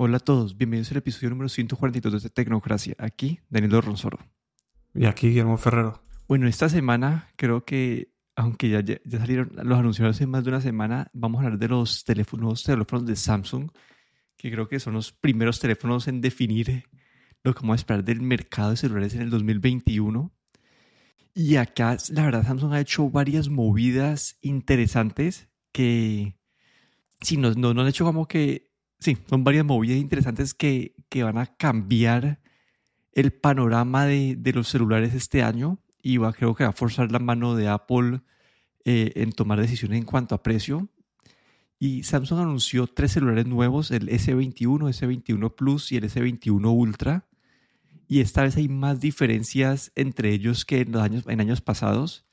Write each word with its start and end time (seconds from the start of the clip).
Hola 0.00 0.18
a 0.18 0.20
todos, 0.20 0.56
bienvenidos 0.56 0.92
al 0.92 0.98
episodio 0.98 1.30
número 1.30 1.48
142 1.48 2.22
de 2.22 2.30
Tecnocracia. 2.30 2.94
Aquí, 2.98 3.40
Daniel 3.48 3.82
Ronsoro. 3.82 4.20
Y 4.94 5.06
aquí, 5.06 5.26
Guillermo 5.26 5.56
Ferrero. 5.56 6.00
Bueno, 6.28 6.46
esta 6.46 6.68
semana 6.68 7.28
creo 7.34 7.64
que, 7.64 8.14
aunque 8.36 8.68
ya, 8.68 8.80
ya, 8.80 9.00
salieron 9.18 9.50
los 9.56 9.76
anuncios 9.76 10.08
hace 10.08 10.28
más 10.28 10.44
de 10.44 10.50
una 10.50 10.60
semana, 10.60 11.10
vamos 11.12 11.40
a 11.40 11.46
hablar 11.46 11.58
de 11.58 11.66
los 11.66 12.04
teléfonos, 12.04 12.62
teléfonos 12.62 13.06
de 13.06 13.16
Samsung, 13.16 13.72
que 14.36 14.52
creo 14.52 14.68
que 14.68 14.78
son 14.78 14.94
los 14.94 15.10
primeros 15.10 15.58
teléfonos 15.58 16.06
en 16.06 16.20
definir 16.20 16.84
lo 17.42 17.52
que 17.52 17.60
vamos 17.62 17.74
a 17.74 17.80
esperar 17.80 18.04
del 18.04 18.20
mercado 18.20 18.70
de 18.70 18.76
celulares 18.76 19.16
en 19.16 19.22
el 19.22 19.30
2021. 19.30 20.32
Y 21.34 21.56
acá, 21.56 21.96
la 22.10 22.24
verdad, 22.24 22.46
Samsung 22.46 22.72
ha 22.72 22.80
hecho 22.80 23.10
varias 23.10 23.48
movidas 23.48 24.38
interesantes 24.42 25.48
que, 25.72 26.37
sí, 27.20 27.36
no, 27.36 27.52
no, 27.52 27.74
no 27.74 27.82
han 27.82 27.88
hecho 27.88 28.04
como 28.04 28.26
que 28.26 28.68
sí, 28.98 29.16
son 29.28 29.44
varias 29.44 29.64
movidas 29.64 29.98
interesantes 29.98 30.54
que, 30.54 30.94
que 31.08 31.22
van 31.22 31.38
a 31.38 31.46
cambiar 31.46 32.40
el 33.12 33.32
panorama 33.32 34.06
de, 34.06 34.36
de, 34.36 34.52
los 34.52 34.68
celulares 34.68 35.14
este 35.14 35.42
año 35.42 35.78
y 36.02 36.18
va, 36.18 36.32
creo 36.32 36.54
que 36.54 36.64
va 36.64 36.70
a 36.70 36.74
forzar 36.74 37.10
la 37.10 37.18
mano 37.18 37.54
de 37.56 37.68
Apple 37.68 38.20
eh, 38.84 39.12
en 39.16 39.32
tomar 39.32 39.60
decisiones 39.60 39.98
en 39.98 40.04
cuanto 40.04 40.34
a 40.34 40.42
precio. 40.42 40.88
Y 41.78 42.02
Samsung 42.04 42.40
anunció 42.40 42.86
tres 42.86 43.12
celulares 43.12 43.46
nuevos, 43.46 43.90
el 43.90 44.08
S21, 44.08 44.88
S21 44.88 45.54
Plus 45.54 45.92
y 45.92 45.96
el 45.96 46.04
S21 46.04 46.74
Ultra. 46.74 47.28
Y 48.08 48.20
esta 48.20 48.42
vez 48.42 48.56
hay 48.56 48.68
más 48.68 49.00
diferencias 49.00 49.92
entre 49.94 50.32
ellos 50.32 50.64
que 50.64 50.80
en, 50.80 50.92
los 50.92 51.02
años, 51.02 51.24
en 51.28 51.40
años 51.40 51.60
pasados. 51.60 52.26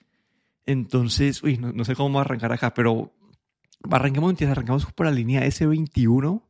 Entonces, 0.66 1.44
uy, 1.44 1.58
no, 1.58 1.74
no 1.74 1.86
sé 1.86 1.96
cómo 1.96 2.20
arrancar 2.20 2.54
acá, 2.54 2.74
pero 2.74 3.14
arranquemos, 3.92 4.42
arrancamos 4.42 4.86
por 4.94 5.06
la 5.06 5.12
línea 5.12 5.46
S21 5.46 6.42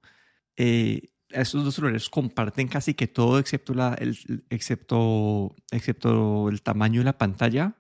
eh, 0.58 1.10
estos 1.30 1.64
dos 1.64 1.76
celulares 1.76 2.10
comparten 2.10 2.68
casi 2.68 2.94
que 2.94 3.08
todo 3.08 3.40
excepto, 3.40 3.74
la, 3.74 3.94
el, 3.96 4.18
excepto, 4.50 5.56
excepto 5.72 6.50
el 6.50 6.62
tamaño 6.62 7.02
de 7.02 7.06
la 7.06 7.18
pantalla. 7.18 7.76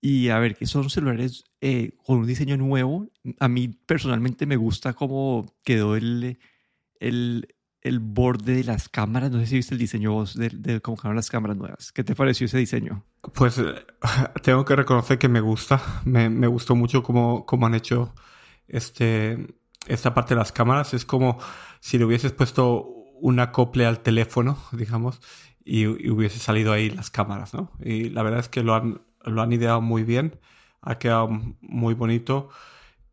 Y 0.00 0.30
a 0.30 0.38
ver, 0.38 0.56
que 0.56 0.66
son 0.66 0.90
celulares 0.90 1.44
eh, 1.60 1.92
con 2.04 2.18
un 2.18 2.26
diseño 2.26 2.56
nuevo. 2.56 3.08
A 3.38 3.48
mí 3.48 3.68
personalmente 3.68 4.46
me 4.46 4.56
gusta 4.56 4.94
cómo 4.94 5.54
quedó 5.62 5.94
el, 5.94 6.38
el, 6.98 7.54
el 7.82 8.00
borde 8.00 8.56
de 8.56 8.64
las 8.64 8.88
cámaras. 8.88 9.30
No 9.30 9.38
sé 9.38 9.46
si 9.46 9.56
viste 9.56 9.74
el 9.74 9.78
diseño 9.78 10.24
de, 10.34 10.48
de 10.48 10.80
cómo 10.80 10.96
quedaron 10.96 11.16
las 11.16 11.30
cámaras 11.30 11.56
nuevas. 11.56 11.92
¿Qué 11.92 12.02
te 12.02 12.16
pareció 12.16 12.46
ese 12.46 12.58
diseño? 12.58 13.04
Pues 13.32 13.58
eh, 13.58 13.74
tengo 14.42 14.64
que 14.64 14.74
reconocer 14.74 15.18
que 15.18 15.28
me 15.28 15.40
gusta. 15.40 15.80
Me, 16.04 16.28
me 16.28 16.48
gustó 16.48 16.74
mucho 16.74 17.04
cómo, 17.04 17.46
cómo 17.46 17.66
han 17.66 17.76
hecho 17.76 18.12
este, 18.72 19.54
esta 19.86 20.14
parte 20.14 20.34
de 20.34 20.40
las 20.40 20.50
cámaras. 20.50 20.94
Es 20.94 21.04
como 21.04 21.38
si 21.80 21.98
le 21.98 22.04
hubieses 22.04 22.32
puesto 22.32 22.82
un 23.20 23.38
acople 23.38 23.86
al 23.86 24.00
teléfono, 24.00 24.58
digamos, 24.72 25.20
y, 25.64 25.86
hubiese 25.86 26.38
salido 26.40 26.72
ahí 26.72 26.90
las 26.90 27.10
cámaras, 27.10 27.54
¿no? 27.54 27.70
Y 27.80 28.10
la 28.10 28.24
verdad 28.24 28.40
es 28.40 28.48
que 28.48 28.64
lo 28.64 28.74
han, 28.74 29.02
lo 29.24 29.42
han 29.42 29.52
ideado 29.52 29.80
muy 29.80 30.02
bien, 30.02 30.40
ha 30.80 30.98
quedado 30.98 31.28
muy 31.60 31.94
bonito. 31.94 32.48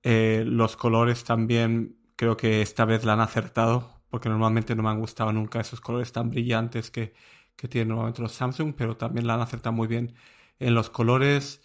Eh, 0.01 0.43
los 0.47 0.75
colores 0.75 1.23
también 1.23 1.97
creo 2.15 2.37
que 2.37 2.61
esta 2.61 2.85
vez 2.85 3.05
la 3.05 3.13
han 3.13 3.21
acertado, 3.21 4.01
porque 4.09 4.29
normalmente 4.29 4.75
no 4.75 4.83
me 4.83 4.89
han 4.89 4.99
gustado 4.99 5.31
nunca 5.33 5.59
esos 5.59 5.81
colores 5.81 6.11
tan 6.11 6.31
brillantes 6.31 6.89
que, 6.89 7.13
que 7.55 7.67
tienen 7.67 7.89
normalmente 7.89 8.21
los 8.21 8.31
Samsung, 8.33 8.73
pero 8.75 8.97
también 8.97 9.27
la 9.27 9.35
han 9.35 9.41
acertado 9.41 9.73
muy 9.73 9.87
bien 9.87 10.15
en 10.59 10.73
los 10.73 10.89
colores, 10.89 11.61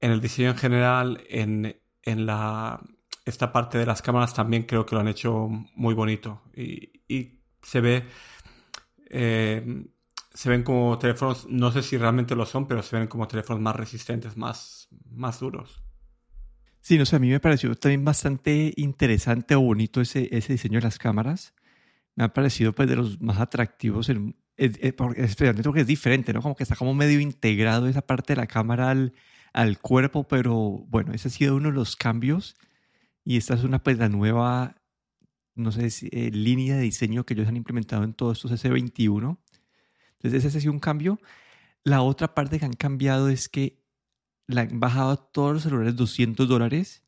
en 0.00 0.12
el 0.12 0.20
diseño 0.20 0.50
en 0.50 0.56
general, 0.56 1.24
en, 1.28 1.80
en 2.02 2.26
la 2.26 2.80
esta 3.24 3.52
parte 3.52 3.78
de 3.78 3.86
las 3.86 4.02
cámaras 4.02 4.34
también 4.34 4.64
creo 4.64 4.84
que 4.84 4.94
lo 4.94 5.00
han 5.00 5.08
hecho 5.08 5.48
muy 5.74 5.94
bonito. 5.94 6.42
Y, 6.56 7.40
se 7.62 7.80
ve 7.80 8.04
eh, 9.08 9.86
se 10.34 10.50
ven 10.50 10.62
como 10.62 10.98
teléfonos 10.98 11.46
no 11.48 11.72
sé 11.72 11.82
si 11.82 11.96
realmente 11.96 12.34
lo 12.34 12.44
son 12.44 12.68
pero 12.68 12.82
se 12.82 12.98
ven 12.98 13.06
como 13.06 13.26
teléfonos 13.26 13.62
más 13.62 13.74
resistentes 13.74 14.36
más 14.36 14.88
más 15.10 15.40
duros. 15.40 15.82
Sí 16.80 16.98
no 16.98 17.06
sé 17.06 17.16
a 17.16 17.18
mí 17.18 17.30
me 17.30 17.40
pareció 17.40 17.74
también 17.74 18.04
bastante 18.04 18.74
interesante 18.76 19.54
o 19.54 19.62
bonito 19.62 20.02
ese, 20.02 20.28
ese 20.36 20.52
diseño 20.52 20.78
de 20.78 20.84
las 20.84 20.98
cámaras. 20.98 21.54
Me 22.16 22.24
ha 22.24 22.34
parecido 22.34 22.74
pues 22.74 22.86
de 22.86 22.96
los 22.96 23.18
más 23.22 23.40
atractivos 23.40 24.10
en, 24.10 24.36
especialmente 24.58 25.62
porque 25.62 25.80
es 25.80 25.86
diferente 25.86 26.34
no 26.34 26.42
como 26.42 26.54
que 26.54 26.64
está 26.64 26.76
como 26.76 26.92
medio 26.92 27.20
integrado 27.20 27.88
esa 27.88 28.02
parte 28.02 28.34
de 28.34 28.40
la 28.42 28.46
cámara 28.46 28.90
al, 28.90 29.14
al 29.54 29.78
cuerpo 29.78 30.28
pero 30.28 30.84
bueno 30.88 31.14
ese 31.14 31.28
ha 31.28 31.30
sido 31.30 31.56
uno 31.56 31.70
de 31.70 31.74
los 31.74 31.96
cambios 31.96 32.56
y 33.24 33.36
esta 33.36 33.54
es 33.54 33.64
una, 33.64 33.82
pues, 33.82 33.98
la 33.98 34.08
nueva, 34.08 34.76
no 35.54 35.72
sé, 35.72 35.88
eh, 36.12 36.30
línea 36.30 36.76
de 36.76 36.82
diseño 36.82 37.24
que 37.24 37.34
ellos 37.34 37.48
han 37.48 37.56
implementado 37.56 38.04
en 38.04 38.14
todos 38.14 38.38
estos 38.38 38.64
S21. 38.64 39.38
Entonces, 40.18 40.44
ese 40.44 40.58
ha 40.58 40.60
sido 40.60 40.72
un 40.72 40.80
cambio. 40.80 41.18
La 41.84 42.02
otra 42.02 42.34
parte 42.34 42.58
que 42.58 42.64
han 42.64 42.74
cambiado 42.74 43.28
es 43.28 43.48
que 43.48 43.82
la 44.46 44.62
han 44.62 44.80
bajado 44.80 45.16
todos 45.18 45.54
los 45.54 45.62
celulares 45.62 45.96
200 45.96 46.48
dólares, 46.48 47.02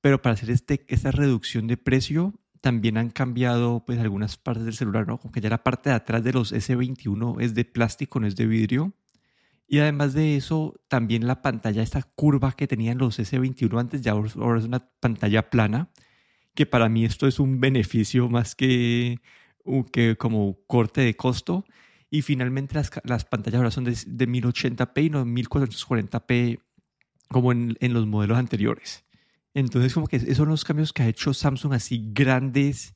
pero 0.00 0.20
para 0.20 0.34
hacer 0.34 0.50
este, 0.50 0.84
esta 0.88 1.10
reducción 1.10 1.66
de 1.66 1.76
precio 1.76 2.34
también 2.60 2.96
han 2.96 3.10
cambiado 3.10 3.84
pues 3.84 3.98
algunas 3.98 4.38
partes 4.38 4.64
del 4.64 4.74
celular, 4.74 5.06
¿no? 5.06 5.18
Como 5.18 5.32
que 5.32 5.40
ya 5.42 5.50
la 5.50 5.62
parte 5.62 5.90
de 5.90 5.96
atrás 5.96 6.24
de 6.24 6.32
los 6.32 6.52
S21 6.52 7.42
es 7.42 7.54
de 7.54 7.64
plástico, 7.66 8.20
no 8.20 8.26
es 8.26 8.36
de 8.36 8.46
vidrio. 8.46 8.94
Y 9.66 9.78
además 9.78 10.12
de 10.12 10.36
eso, 10.36 10.74
también 10.88 11.26
la 11.26 11.42
pantalla, 11.42 11.82
esta 11.82 12.02
curva 12.02 12.52
que 12.52 12.66
tenían 12.66 12.98
los 12.98 13.18
S21 13.18 13.80
antes, 13.80 14.02
ya 14.02 14.12
ahora 14.12 14.58
es 14.58 14.64
una 14.64 14.88
pantalla 15.00 15.48
plana, 15.48 15.90
que 16.54 16.66
para 16.66 16.88
mí 16.88 17.04
esto 17.04 17.26
es 17.26 17.40
un 17.40 17.60
beneficio 17.60 18.28
más 18.28 18.54
que, 18.54 19.20
que 19.92 20.16
como 20.16 20.58
corte 20.66 21.00
de 21.00 21.16
costo. 21.16 21.64
Y 22.10 22.22
finalmente 22.22 22.74
las, 22.74 22.90
las 23.04 23.24
pantallas 23.24 23.58
ahora 23.58 23.70
son 23.70 23.84
de, 23.84 23.92
1080p 23.92 25.04
y 25.04 25.10
no 25.10 25.24
1440p 25.24 26.60
como 27.28 27.50
en, 27.50 27.76
en, 27.80 27.92
los 27.92 28.06
modelos 28.06 28.38
anteriores. 28.38 29.04
Entonces 29.54 29.94
como 29.94 30.06
que 30.06 30.16
esos 30.16 30.36
son 30.36 30.48
los 30.48 30.64
cambios 30.64 30.92
que 30.92 31.02
ha 31.02 31.08
hecho 31.08 31.34
Samsung 31.34 31.72
así 31.72 32.10
grandes 32.12 32.94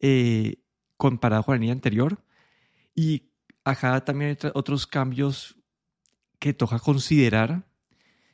eh, 0.00 0.56
comparado 0.96 1.42
con 1.42 1.54
la 1.54 1.60
línea 1.60 1.74
anterior. 1.74 2.22
Y 2.94 3.30
acá 3.64 4.04
también 4.04 4.36
hay 4.42 4.50
otros 4.54 4.86
cambios 4.86 5.56
que 6.44 6.52
toca 6.52 6.78
considerar 6.78 7.64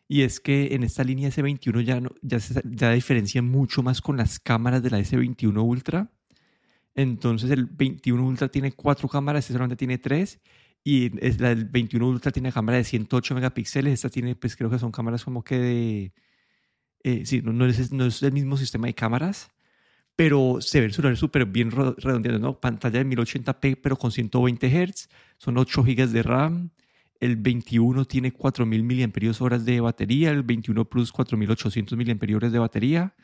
y 0.08 0.22
es 0.22 0.40
que 0.40 0.74
en 0.74 0.82
esta 0.82 1.04
línea 1.04 1.28
S21 1.28 1.82
ya, 1.82 2.00
no, 2.00 2.10
ya, 2.22 2.40
se, 2.40 2.60
ya 2.64 2.90
diferencia 2.90 3.40
mucho 3.40 3.84
más 3.84 4.00
con 4.00 4.16
las 4.16 4.40
cámaras 4.40 4.82
de 4.82 4.90
la 4.90 4.98
S21 4.98 5.62
Ultra. 5.62 6.10
Entonces 6.96 7.52
el 7.52 7.66
21 7.66 8.26
Ultra 8.26 8.48
tiene 8.48 8.72
cuatro 8.72 9.08
cámaras, 9.08 9.44
este 9.44 9.52
solamente 9.52 9.76
tiene 9.76 9.98
tres. 9.98 10.40
Y 10.82 11.24
es 11.24 11.38
la 11.38 11.50
del 11.50 11.66
21 11.66 12.08
Ultra 12.08 12.32
tiene 12.32 12.50
cámara 12.50 12.78
de 12.78 12.82
108 12.82 13.36
megapíxeles. 13.36 13.92
Esta 13.92 14.08
tiene, 14.08 14.34
pues 14.34 14.56
creo 14.56 14.68
que 14.68 14.80
son 14.80 14.90
cámaras 14.90 15.22
como 15.22 15.44
que 15.44 15.58
de... 15.60 16.12
Eh, 17.04 17.24
sí, 17.26 17.42
no, 17.42 17.52
no, 17.52 17.66
es, 17.66 17.92
no 17.92 18.06
es 18.06 18.20
el 18.24 18.32
mismo 18.32 18.56
sistema 18.56 18.88
de 18.88 18.94
cámaras, 18.94 19.52
pero 20.16 20.58
se 20.60 20.80
ve 20.80 20.86
el 20.86 20.92
celular 20.92 21.16
súper 21.16 21.46
bien 21.46 21.70
redondeado, 21.70 22.40
¿no? 22.40 22.58
Pantalla 22.58 23.04
de 23.04 23.06
1080p, 23.06 23.78
pero 23.80 23.96
con 23.96 24.10
120 24.10 24.68
Hz. 24.68 25.08
Son 25.38 25.56
8 25.56 25.84
GB 25.84 26.08
de 26.08 26.22
RAM 26.24 26.70
el 27.20 27.36
21 27.36 28.06
tiene 28.06 28.32
4000 28.32 28.82
mAh 28.82 29.58
de 29.58 29.80
batería, 29.80 30.30
el 30.30 30.42
21 30.42 30.86
Plus 30.86 31.12
4800 31.12 31.96
mAh 31.96 32.50
de 32.50 32.58
batería. 32.58 33.14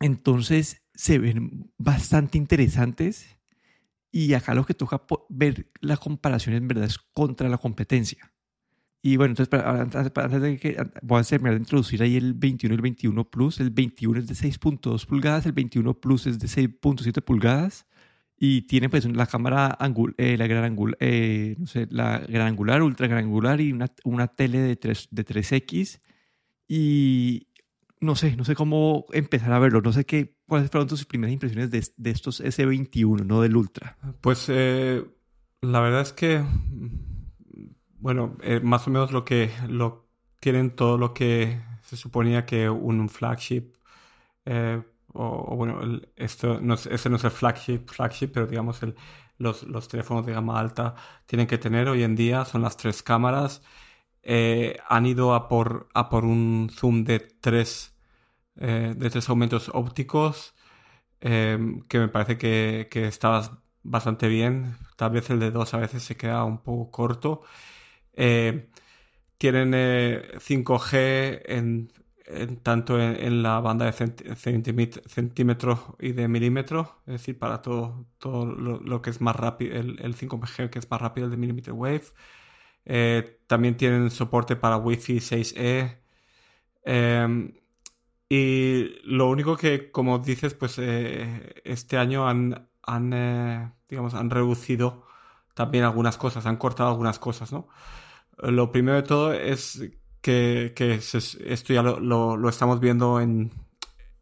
Entonces 0.00 0.82
se 0.94 1.18
ven 1.18 1.70
bastante 1.78 2.38
interesantes 2.38 3.38
y 4.10 4.32
acá 4.32 4.54
lo 4.54 4.64
que 4.64 4.74
toca 4.74 5.02
ver 5.28 5.70
la 5.80 5.98
comparación 5.98 6.54
en 6.54 6.66
verdad 6.66 6.86
es 6.86 6.98
contra 6.98 7.48
la 7.48 7.58
competencia. 7.58 8.32
Y 9.02 9.16
bueno, 9.18 9.32
entonces 9.32 9.60
antes 9.62 10.40
de 10.40 10.58
que 10.58 10.76
voy 11.02 11.20
a 11.20 11.24
terminar 11.24 11.58
introducir 11.58 12.02
ahí 12.02 12.16
el 12.16 12.34
21 12.34 12.74
y 12.74 12.76
el 12.76 12.82
21 12.82 13.30
Plus, 13.30 13.60
el 13.60 13.70
21 13.70 14.18
es 14.18 14.26
de 14.26 14.34
6.2 14.34 15.06
pulgadas, 15.06 15.46
el 15.46 15.52
21 15.52 15.94
Plus 16.00 16.26
es 16.26 16.38
de 16.38 16.48
6.7 16.48 17.22
pulgadas 17.22 17.86
y 18.38 18.62
tiene 18.62 18.88
pues 18.88 19.04
la 19.06 19.26
cámara 19.26 19.78
eh, 20.18 20.36
la 20.36 20.46
gran 20.46 20.64
angular, 20.64 20.96
eh, 21.00 21.54
no 21.58 21.66
sé, 21.66 21.86
la 21.90 22.18
gran 22.18 22.48
angular, 22.48 22.82
ultra 22.82 23.06
gran 23.06 23.24
angular 23.24 23.60
y 23.60 23.72
una, 23.72 23.90
una 24.04 24.28
tele 24.28 24.58
de, 24.58 24.76
3, 24.76 25.08
de 25.10 25.24
3X 25.24 26.00
y 26.68 27.48
no 28.00 28.14
sé, 28.14 28.36
no 28.36 28.44
sé 28.44 28.54
cómo 28.54 29.06
empezar 29.12 29.52
a 29.52 29.58
verlo, 29.58 29.80
no 29.80 29.92
sé 29.92 30.04
qué, 30.04 30.36
cuáles 30.46 30.70
fueron 30.70 30.86
tus 30.86 31.06
primeras 31.06 31.32
impresiones 31.32 31.70
de, 31.70 31.82
de 31.96 32.10
estos 32.10 32.42
S21, 32.42 33.24
no 33.24 33.40
del 33.40 33.56
Ultra. 33.56 33.96
Pues 34.20 34.46
eh, 34.50 35.02
la 35.62 35.80
verdad 35.80 36.02
es 36.02 36.12
que, 36.12 36.44
bueno, 37.98 38.36
más 38.62 38.86
o 38.86 38.90
menos 38.90 39.12
lo 39.12 39.24
que 39.24 39.50
lo 39.66 40.10
quieren 40.40 40.76
todo 40.76 40.98
lo 40.98 41.14
que 41.14 41.58
se 41.82 41.96
suponía 41.96 42.44
que 42.44 42.68
un 42.68 43.08
flagship 43.08 43.72
o, 45.16 45.56
bueno, 45.56 45.80
esto 46.16 46.60
no 46.60 46.74
es, 46.74 46.86
ese 46.86 47.08
no 47.10 47.16
es 47.16 47.24
el 47.24 47.30
flagship, 47.30 47.86
flagship 47.88 48.28
pero 48.32 48.46
digamos 48.46 48.82
el, 48.82 48.94
los, 49.38 49.62
los, 49.64 49.88
teléfonos 49.88 50.26
de 50.26 50.32
gama 50.32 50.58
alta 50.58 50.94
tienen 51.26 51.46
que 51.46 51.58
tener 51.58 51.88
hoy 51.88 52.02
en 52.02 52.16
día 52.16 52.44
son 52.44 52.62
las 52.62 52.76
tres 52.76 53.02
cámaras. 53.02 53.62
Eh, 54.22 54.78
han 54.88 55.06
ido 55.06 55.34
a 55.34 55.48
por, 55.48 55.88
a 55.94 56.08
por 56.08 56.24
un 56.24 56.70
zoom 56.72 57.04
de 57.04 57.20
tres, 57.20 57.94
eh, 58.56 58.94
de 58.96 59.10
tres 59.10 59.28
aumentos 59.28 59.70
ópticos. 59.74 60.54
em, 61.20 61.82
que 61.88 61.98
me 61.98 62.08
parece 62.08 62.38
que, 62.38 62.88
que 62.90 63.06
está 63.08 63.60
bastante 63.82 64.28
bien. 64.28 64.76
Tal 64.96 65.10
vez 65.12 65.30
el 65.30 65.40
de 65.40 65.50
2 65.50 65.74
a 65.74 65.78
veces 65.78 66.02
se 66.04 66.16
queda 66.16 66.44
un 66.44 66.58
poco 66.62 66.90
corto. 66.90 67.42
Eh, 68.14 68.68
tienen 69.38 69.72
5G 69.72 70.94
eh, 70.94 71.88
tanto 72.62 73.00
en, 73.00 73.42
la 73.42 73.60
banda 73.60 73.86
de 73.86 73.92
centímetros 73.92 75.80
y 76.00 76.12
de 76.12 76.28
milímetros, 76.28 76.88
es 77.06 77.12
decir, 77.14 77.38
para 77.38 77.62
todo, 77.62 78.06
todo 78.18 78.44
lo, 78.46 79.02
que 79.02 79.10
es 79.10 79.20
más 79.20 79.36
rápido, 79.36 79.76
el, 79.76 80.16
5G 80.16 80.70
que 80.70 80.78
es 80.78 80.90
más 80.90 81.00
rápido 81.00 81.26
el 81.26 81.30
de 81.30 81.36
millimeter 81.36 81.72
wave. 81.72 82.04
Eh, 82.84 83.40
también 83.46 83.76
tienen 83.76 84.10
soporte 84.10 84.56
para 84.56 84.76
Wi-Fi 84.76 85.20
6E. 85.20 85.98
Em, 86.84 87.52
y 88.28 89.00
lo 89.04 89.28
único 89.30 89.56
que, 89.56 89.90
como 89.92 90.18
dices, 90.18 90.54
pues 90.54 90.78
eh, 90.78 91.54
este 91.64 91.96
año 91.98 92.28
han, 92.28 92.68
han, 92.82 93.74
digamos, 93.88 94.14
han 94.14 94.30
reducido 94.30 95.06
también 95.54 95.84
algunas 95.84 96.18
cosas, 96.18 96.46
han 96.46 96.56
cortado 96.56 96.90
algunas 96.90 97.18
cosas, 97.18 97.52
¿no? 97.52 97.68
Lo 98.38 98.70
primero 98.72 98.96
de 98.96 99.02
todo 99.04 99.32
es 99.32 99.80
que, 100.26 101.00
esto 101.46 101.72
ya 101.72 101.82
lo, 101.82 102.48
estamos 102.48 102.80
viendo 102.80 103.20
en, 103.20 103.52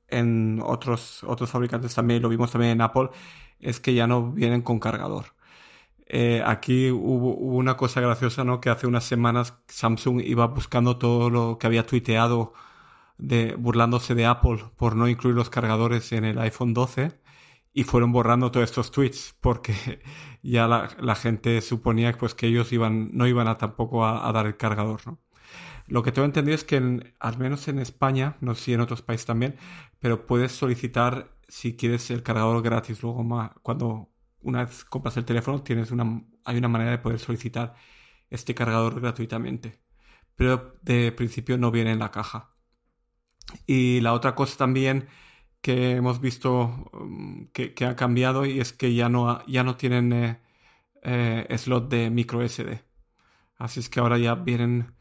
en 0.09 0.61
otros, 0.63 1.25
otros 1.25 1.51
fabricantes 1.51 1.95
también, 1.95 2.23
lo 2.23 2.29
vimos 2.29 2.51
también 2.53 2.73
en 2.73 2.81
Apple, 2.83 3.11
es 3.61 3.81
que 3.81 3.95
ya 3.95 4.07
no 4.07 4.33
vienen 4.33 4.63
con 4.63 4.79
cargador. 4.81 5.27
Eh, 6.07 6.43
aquí 6.47 6.91
hubo, 6.91 7.35
una 7.35 7.77
cosa 7.77 8.01
graciosa, 8.01 8.45
¿no? 8.45 8.61
Que 8.61 8.71
hace 8.71 8.87
unas 8.87 9.05
semanas 9.05 9.59
Samsung 9.69 10.21
iba 10.21 10.47
buscando 10.49 10.99
todo 10.99 11.31
lo 11.31 11.59
que 11.59 11.67
había 11.67 11.87
tuiteado 11.87 12.53
de, 13.19 13.55
burlándose 13.57 14.15
de 14.15 14.27
Apple 14.27 14.65
por 14.77 14.97
no 14.97 15.09
incluir 15.09 15.37
los 15.37 15.51
cargadores 15.51 16.13
en 16.13 16.25
el 16.25 16.39
iPhone 16.39 16.75
12 16.75 17.13
y 17.73 17.85
fueron 17.85 18.13
borrando 18.13 18.51
todos 18.51 18.65
estos 18.71 18.91
tweets 18.93 19.37
porque 19.41 19.75
ya 20.43 20.69
la, 20.69 21.15
gente 21.17 21.61
suponía 21.63 22.13
pues, 22.13 22.35
que 22.35 22.47
ellos 22.49 22.73
iban, 22.73 23.11
no 23.17 23.27
iban 23.27 23.49
a 23.49 23.59
tampoco 23.59 24.07
a, 24.07 24.31
dar 24.33 24.47
el 24.47 24.57
cargador. 24.57 25.01
¿no? 25.07 25.19
Lo 25.87 26.03
que 26.03 26.13
tengo 26.13 26.27
entendido 26.27 26.55
es 26.55 26.65
que 26.65 26.77
al 27.19 27.39
menos 27.39 27.69
en 27.69 27.79
España, 27.79 28.37
no 28.41 28.55
sé 28.55 28.65
si 28.65 28.75
en 28.75 28.81
otros 28.81 29.03
países 29.03 29.27
también, 29.27 29.57
pero 30.01 30.27
puedes 30.27 30.53
solicitar 30.53 31.37
si 31.49 31.77
quieres 31.77 32.11
el 32.11 32.23
cargador 32.23 32.63
gratis. 32.63 33.03
Luego 33.03 33.23
más, 33.23 33.51
cuando 33.63 34.11
una 34.41 34.65
vez 34.65 34.85
compras 34.85 35.17
el 35.17 35.25
teléfono 35.25 35.63
tienes 35.63 35.91
una, 35.91 36.23
hay 36.45 36.59
una 36.59 36.69
manera 36.69 36.93
de 36.93 36.99
poder 36.99 37.19
solicitar 37.19 37.75
este 38.31 38.55
cargador 38.55 39.01
gratuitamente. 39.01 39.81
Pero 40.37 40.79
de 40.83 41.13
principio 41.13 41.59
no 41.59 41.71
viene 41.71 41.93
en 41.93 41.99
la 42.01 42.11
caja. 42.11 42.55
Y 43.67 44.01
la 44.01 44.15
otra 44.15 44.35
cosa 44.35 44.57
también 44.57 45.09
que 45.61 45.93
hemos 45.93 46.21
visto 46.21 46.91
um, 46.93 47.49
que, 47.53 47.75
ha 47.87 47.97
cambiado 47.97 48.45
y 48.47 48.61
es 48.61 48.73
que 48.73 48.95
ya 48.95 49.09
no, 49.09 49.45
ya 49.47 49.65
no 49.65 49.77
tienen 49.77 50.13
eh, 50.13 50.41
eh, 51.03 51.59
slot 51.59 51.89
de 51.91 52.11
micro 52.11 52.47
SD. 52.47 52.83
Así 53.57 53.81
es 53.81 53.89
que 53.89 54.01
ahora 54.01 54.19
ya 54.19 54.35
vienen 54.35 54.95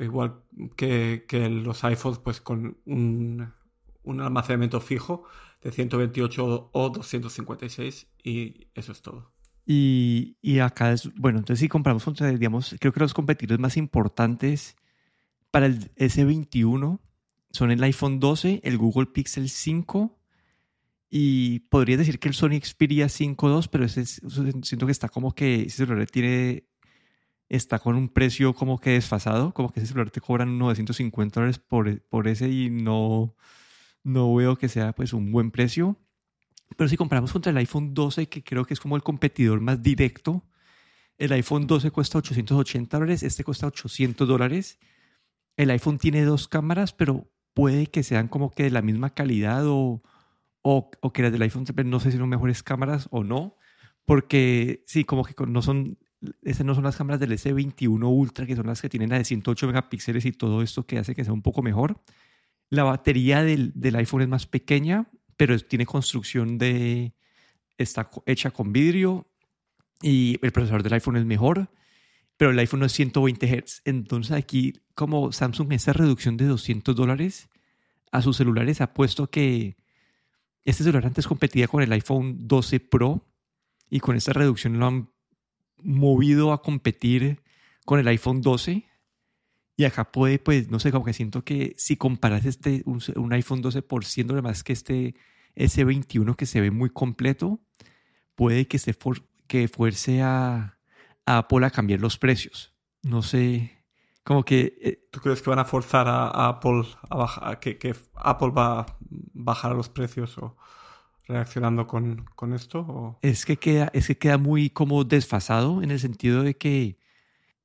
igual 0.00 0.40
que, 0.76 1.24
los 1.50 1.84
iPhones 1.84 2.18
pues 2.18 2.40
con 2.40 2.78
un, 2.84 3.52
almacenamiento 4.04 4.80
fijo 4.80 5.24
de 5.62 5.72
128 5.72 6.70
o 6.72 6.90
256 6.90 8.06
y 8.22 8.68
eso 8.74 8.92
es 8.92 9.02
todo. 9.02 9.32
Y, 9.66 10.36
y 10.40 10.60
acá 10.60 10.92
es, 10.92 11.12
bueno, 11.14 11.40
entonces 11.40 11.60
si 11.60 11.68
compramos, 11.68 12.04
digamos, 12.18 12.74
creo 12.80 12.92
que 12.92 13.00
los 13.00 13.12
competidores 13.12 13.60
más 13.60 13.76
importantes 13.76 14.76
para 15.50 15.66
el 15.66 15.94
S21 15.96 17.00
son 17.50 17.70
el 17.70 17.82
iPhone 17.82 18.20
12, 18.20 18.60
el 18.64 18.78
Google 18.78 19.06
Pixel 19.06 19.48
5 19.48 20.18
y 21.10 21.60
podría 21.60 21.96
decir 21.96 22.18
que 22.18 22.28
el 22.28 22.34
Sony 22.34 22.60
Xperia 22.62 23.06
5.2, 23.06 23.68
pero 23.70 23.84
ese, 23.84 24.04
siento 24.04 24.86
que 24.86 24.92
está 24.92 25.08
como 25.08 25.34
que 25.34 25.62
ese 25.62 25.86
celular 25.86 26.06
tiene 26.10 26.64
está 27.48 27.78
con 27.78 27.96
un 27.96 28.08
precio 28.08 28.54
como 28.54 28.78
que 28.78 28.90
desfasado, 28.90 29.54
como 29.54 29.72
que 29.72 29.80
ese 29.80 29.88
celular 29.88 30.10
te 30.10 30.20
cobran 30.20 30.58
950 30.58 31.40
dólares 31.40 31.58
por, 31.58 32.00
por 32.02 32.28
ese 32.28 32.48
y 32.48 32.70
no, 32.70 33.34
no 34.04 34.34
veo 34.34 34.56
que 34.56 34.68
sea 34.68 34.92
pues 34.92 35.12
un 35.12 35.32
buen 35.32 35.50
precio. 35.50 35.96
Pero 36.76 36.88
si 36.88 36.96
comparamos 36.96 37.32
contra 37.32 37.50
el 37.50 37.56
iPhone 37.56 37.94
12, 37.94 38.28
que 38.28 38.44
creo 38.44 38.64
que 38.64 38.74
es 38.74 38.80
como 38.80 38.96
el 38.96 39.02
competidor 39.02 39.60
más 39.60 39.82
directo, 39.82 40.44
el 41.16 41.32
iPhone 41.32 41.66
12 41.66 41.90
cuesta 41.90 42.18
880 42.18 42.96
dólares, 42.96 43.22
este 43.22 43.44
cuesta 43.44 43.66
800 43.66 44.28
dólares. 44.28 44.78
El 45.56 45.70
iPhone 45.70 45.98
tiene 45.98 46.24
dos 46.24 46.46
cámaras, 46.46 46.92
pero 46.92 47.30
puede 47.54 47.88
que 47.88 48.04
sean 48.04 48.28
como 48.28 48.50
que 48.50 48.64
de 48.64 48.70
la 48.70 48.82
misma 48.82 49.10
calidad 49.14 49.66
o, 49.66 50.02
o, 50.62 50.90
o 51.00 51.12
que 51.12 51.22
las 51.22 51.32
del 51.32 51.42
iPhone 51.42 51.64
no 51.86 51.98
sé 51.98 52.12
si 52.12 52.18
son 52.18 52.28
mejores 52.28 52.62
cámaras 52.62 53.08
o 53.10 53.24
no, 53.24 53.56
porque 54.04 54.84
sí, 54.86 55.04
como 55.04 55.24
que 55.24 55.34
no 55.46 55.60
son, 55.60 55.98
esas 56.42 56.66
no 56.66 56.74
son 56.74 56.84
las 56.84 56.96
cámaras 56.96 57.20
del 57.20 57.32
S21 57.32 58.04
Ultra, 58.04 58.46
que 58.46 58.56
son 58.56 58.66
las 58.66 58.80
que 58.82 58.88
tienen 58.88 59.10
la 59.10 59.18
de 59.18 59.24
108 59.24 59.66
megapíxeles 59.66 60.24
y 60.24 60.32
todo 60.32 60.62
esto 60.62 60.86
que 60.86 60.98
hace 60.98 61.14
que 61.14 61.24
sea 61.24 61.32
un 61.32 61.42
poco 61.42 61.62
mejor. 61.62 62.00
La 62.70 62.84
batería 62.84 63.42
del, 63.42 63.72
del 63.74 63.96
iPhone 63.96 64.22
es 64.22 64.28
más 64.28 64.46
pequeña, 64.46 65.08
pero 65.36 65.58
tiene 65.58 65.86
construcción 65.86 66.58
de, 66.58 67.14
está 67.76 68.10
hecha 68.26 68.50
con 68.50 68.72
vidrio 68.72 69.26
y 70.02 70.38
el 70.42 70.52
procesador 70.52 70.82
del 70.82 70.94
iPhone 70.94 71.16
es 71.16 71.24
mejor 71.24 71.70
pero 72.38 72.52
el 72.52 72.58
iPhone 72.60 72.80
no 72.80 72.86
es 72.86 72.92
120 72.92 73.46
Hz. 73.46 73.82
Entonces 73.84 74.32
aquí, 74.32 74.80
como 74.94 75.32
Samsung, 75.32 75.72
esa 75.72 75.92
reducción 75.92 76.38
de 76.38 76.46
200 76.46 76.96
dólares 76.96 77.50
a 78.12 78.22
sus 78.22 78.38
celulares 78.38 78.80
ha 78.80 78.94
puesto 78.94 79.28
que 79.28 79.76
este 80.64 80.84
celular 80.84 81.06
antes 81.06 81.26
competía 81.26 81.66
con 81.66 81.82
el 81.82 81.92
iPhone 81.92 82.46
12 82.46 82.80
Pro 82.80 83.26
y 83.90 84.00
con 84.00 84.16
esta 84.16 84.32
reducción 84.32 84.78
lo 84.78 84.86
han 84.86 85.10
movido 85.82 86.52
a 86.52 86.62
competir 86.62 87.42
con 87.84 87.98
el 87.98 88.08
iPhone 88.08 88.42
12. 88.42 88.84
Y 89.76 89.84
acá 89.84 90.10
puede, 90.10 90.38
pues, 90.38 90.70
no 90.70 90.80
sé, 90.80 90.90
como 90.90 91.04
que 91.04 91.12
siento 91.12 91.44
que 91.44 91.74
si 91.78 91.96
comparas 91.96 92.44
este, 92.44 92.82
un, 92.84 93.32
iPhone 93.32 93.62
12 93.62 93.82
por 93.82 94.04
100 94.04 94.26
dólares 94.26 94.44
más 94.44 94.64
que 94.64 94.72
este 94.72 95.14
S21 95.56 96.34
que 96.36 96.46
se 96.46 96.60
ve 96.60 96.70
muy 96.70 96.90
completo, 96.90 97.60
puede 98.34 98.66
que 98.66 98.78
se 98.78 98.96
que 99.46 99.68
fuerce 99.68 100.20
a, 100.20 100.78
a 101.26 101.38
Apple 101.38 101.64
a 101.64 101.70
cambiar 101.70 102.00
los 102.00 102.18
precios. 102.18 102.74
No 103.02 103.22
sé, 103.22 103.78
como 104.28 104.44
que... 104.44 104.76
Eh, 104.82 105.08
¿Tú 105.10 105.20
crees 105.20 105.40
que 105.40 105.48
van 105.48 105.58
a 105.58 105.64
forzar 105.64 106.06
a, 106.06 106.48
Apple 106.48 106.84
a 107.08 107.16
bajar, 107.16 107.60
que, 107.60 107.78
que, 107.78 107.94
Apple 108.14 108.50
va 108.50 108.80
a 108.80 108.86
bajar 109.00 109.74
los 109.74 109.88
precios 109.88 110.36
o 110.36 110.56
reaccionando 111.28 111.86
con, 111.86 112.24
con 112.34 112.52
esto? 112.52 113.18
Es, 113.22 113.44
que 113.44 113.56
queda, 113.56 113.90
es 113.92 114.06
que 114.06 114.18
queda 114.18 114.38
muy 114.38 114.70
como 114.70 115.04
desfasado 115.04 115.82
en 115.82 115.90
el 115.90 116.00
sentido 116.00 116.42
de 116.42 116.56
que 116.56 116.98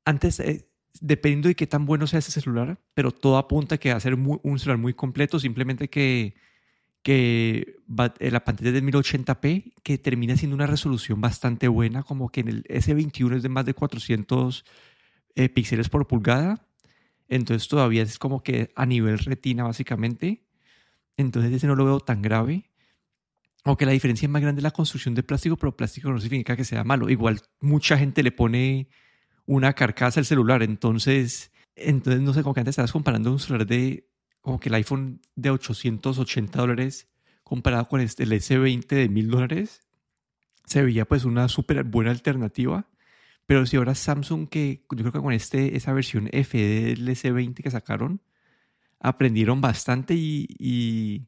antes, 0.06 0.40
eh, 0.40 0.70
dependiendo 1.00 1.48
de 1.48 1.56
qué 1.56 1.66
tan 1.66 1.86
bueno 1.86 2.06
sea 2.08 2.20
ese 2.20 2.32
celular, 2.32 2.80
pero 2.94 3.12
todo 3.12 3.38
apunta 3.38 3.76
a 3.76 3.78
que 3.78 3.92
va 3.92 3.98
a 3.98 4.02
ser 4.02 4.16
un 4.16 4.60
celular 4.60 4.78
muy 4.78 4.94
completo, 4.94 5.40
simplemente 5.40 5.90
que 5.90 6.36
que 7.04 7.76
eh, 8.20 8.32
la 8.32 8.44
pantalla 8.44 8.70
es 8.70 8.74
de 8.74 8.84
1080p, 8.84 9.74
que 9.84 9.98
termina 9.98 10.38
siendo 10.38 10.56
una 10.56 10.66
resolución 10.66 11.22
bastante 11.22 11.68
buena, 11.68 12.02
como 12.04 12.30
que 12.30 12.40
en 12.42 12.48
el 12.48 12.64
S21 12.64 13.36
es 13.36 13.44
de 13.44 13.50
más 13.50 13.66
de 13.66 13.74
400 13.74 14.66
eh, 15.36 15.50
píxeles 15.50 15.90
por 15.90 16.08
pulgada, 16.08 16.66
entonces 17.28 17.68
todavía 17.68 18.04
es 18.04 18.18
como 18.18 18.42
que 18.42 18.72
a 18.76 18.86
nivel 18.86 19.20
retina 19.20 19.66
básicamente, 19.66 20.46
entonces 21.18 21.52
ese 21.52 21.68
no 21.68 21.76
lo 21.76 21.86
veo 21.86 22.00
tan 22.00 22.22
grave. 22.22 22.70
Aunque 23.64 23.86
la 23.86 23.94
diferencia 23.94 24.26
es 24.26 24.30
más 24.30 24.42
grande 24.42 24.60
es 24.60 24.64
la 24.64 24.72
construcción 24.72 25.16
de 25.16 25.24
plástico, 25.24 25.56
pero 25.58 25.76
plástico 25.76 26.12
no 26.12 26.20
significa 26.20 26.56
que 26.56 26.66
sea 26.66 26.84
malo. 26.84 27.10
Igual 27.10 27.42
mucha 27.62 27.98
gente 27.98 28.22
le 28.24 28.32
pone 28.32 28.90
una 29.46 29.74
carcasa 29.74 30.20
al 30.20 30.26
celular, 30.26 30.64
entonces, 30.64 31.52
entonces 31.76 32.22
no 32.22 32.34
sé, 32.34 32.44
como 32.44 32.54
que 32.54 32.62
antes 32.62 32.74
estabas 32.74 32.92
comparando 32.92 33.32
un 33.32 33.40
celular 33.40 33.66
de 33.66 34.10
como 34.42 34.60
que 34.60 34.70
el 34.70 34.76
iPhone 34.76 35.22
de 35.36 35.50
880 35.52 36.60
dólares 36.60 37.08
comparado 37.44 37.88
con 37.88 38.02
este, 38.02 38.24
el 38.24 38.32
S20 38.32 38.88
de 38.88 39.10
1000 39.10 39.30
dólares, 39.30 39.82
se 40.66 40.82
veía 40.82 41.06
pues 41.06 41.26
una 41.26 41.48
súper 41.48 41.84
buena 41.84 42.12
alternativa. 42.12 42.88
Pero 43.46 43.66
si 43.66 43.78
ahora 43.78 43.96
Samsung, 43.96 44.48
que 44.48 44.86
yo 44.90 44.98
creo 44.98 45.12
que 45.12 45.20
con 45.20 45.34
este, 45.34 45.76
esa 45.76 45.94
versión 45.94 46.30
F 46.32 46.58
del 46.58 47.08
S20 47.08 47.62
que 47.62 47.72
sacaron, 47.72 48.22
aprendieron 49.00 49.62
bastante 49.62 50.16
y, 50.16 51.28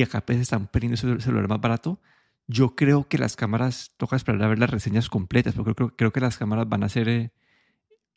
acá 0.00 0.22
pues 0.22 0.38
están 0.38 0.68
poniendo 0.68 0.94
ese 0.94 1.20
celular 1.20 1.48
más 1.48 1.60
barato. 1.60 2.00
Yo 2.46 2.74
creo 2.74 3.06
que 3.08 3.18
las 3.18 3.36
cámaras, 3.36 3.92
toca 3.98 4.16
esperar 4.16 4.42
a 4.42 4.48
ver 4.48 4.58
las 4.58 4.70
reseñas 4.70 5.10
completas, 5.10 5.54
porque 5.54 5.74
creo, 5.74 5.94
creo 5.94 6.12
que 6.12 6.20
las 6.20 6.38
cámaras 6.38 6.66
van 6.66 6.84
a 6.84 6.88
ser 6.88 7.08
eh, 7.10 7.32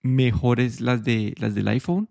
mejores 0.02 0.80
las, 0.80 1.04
de, 1.04 1.36
las 1.38 1.54
del 1.54 1.68
iPhone 1.68 2.10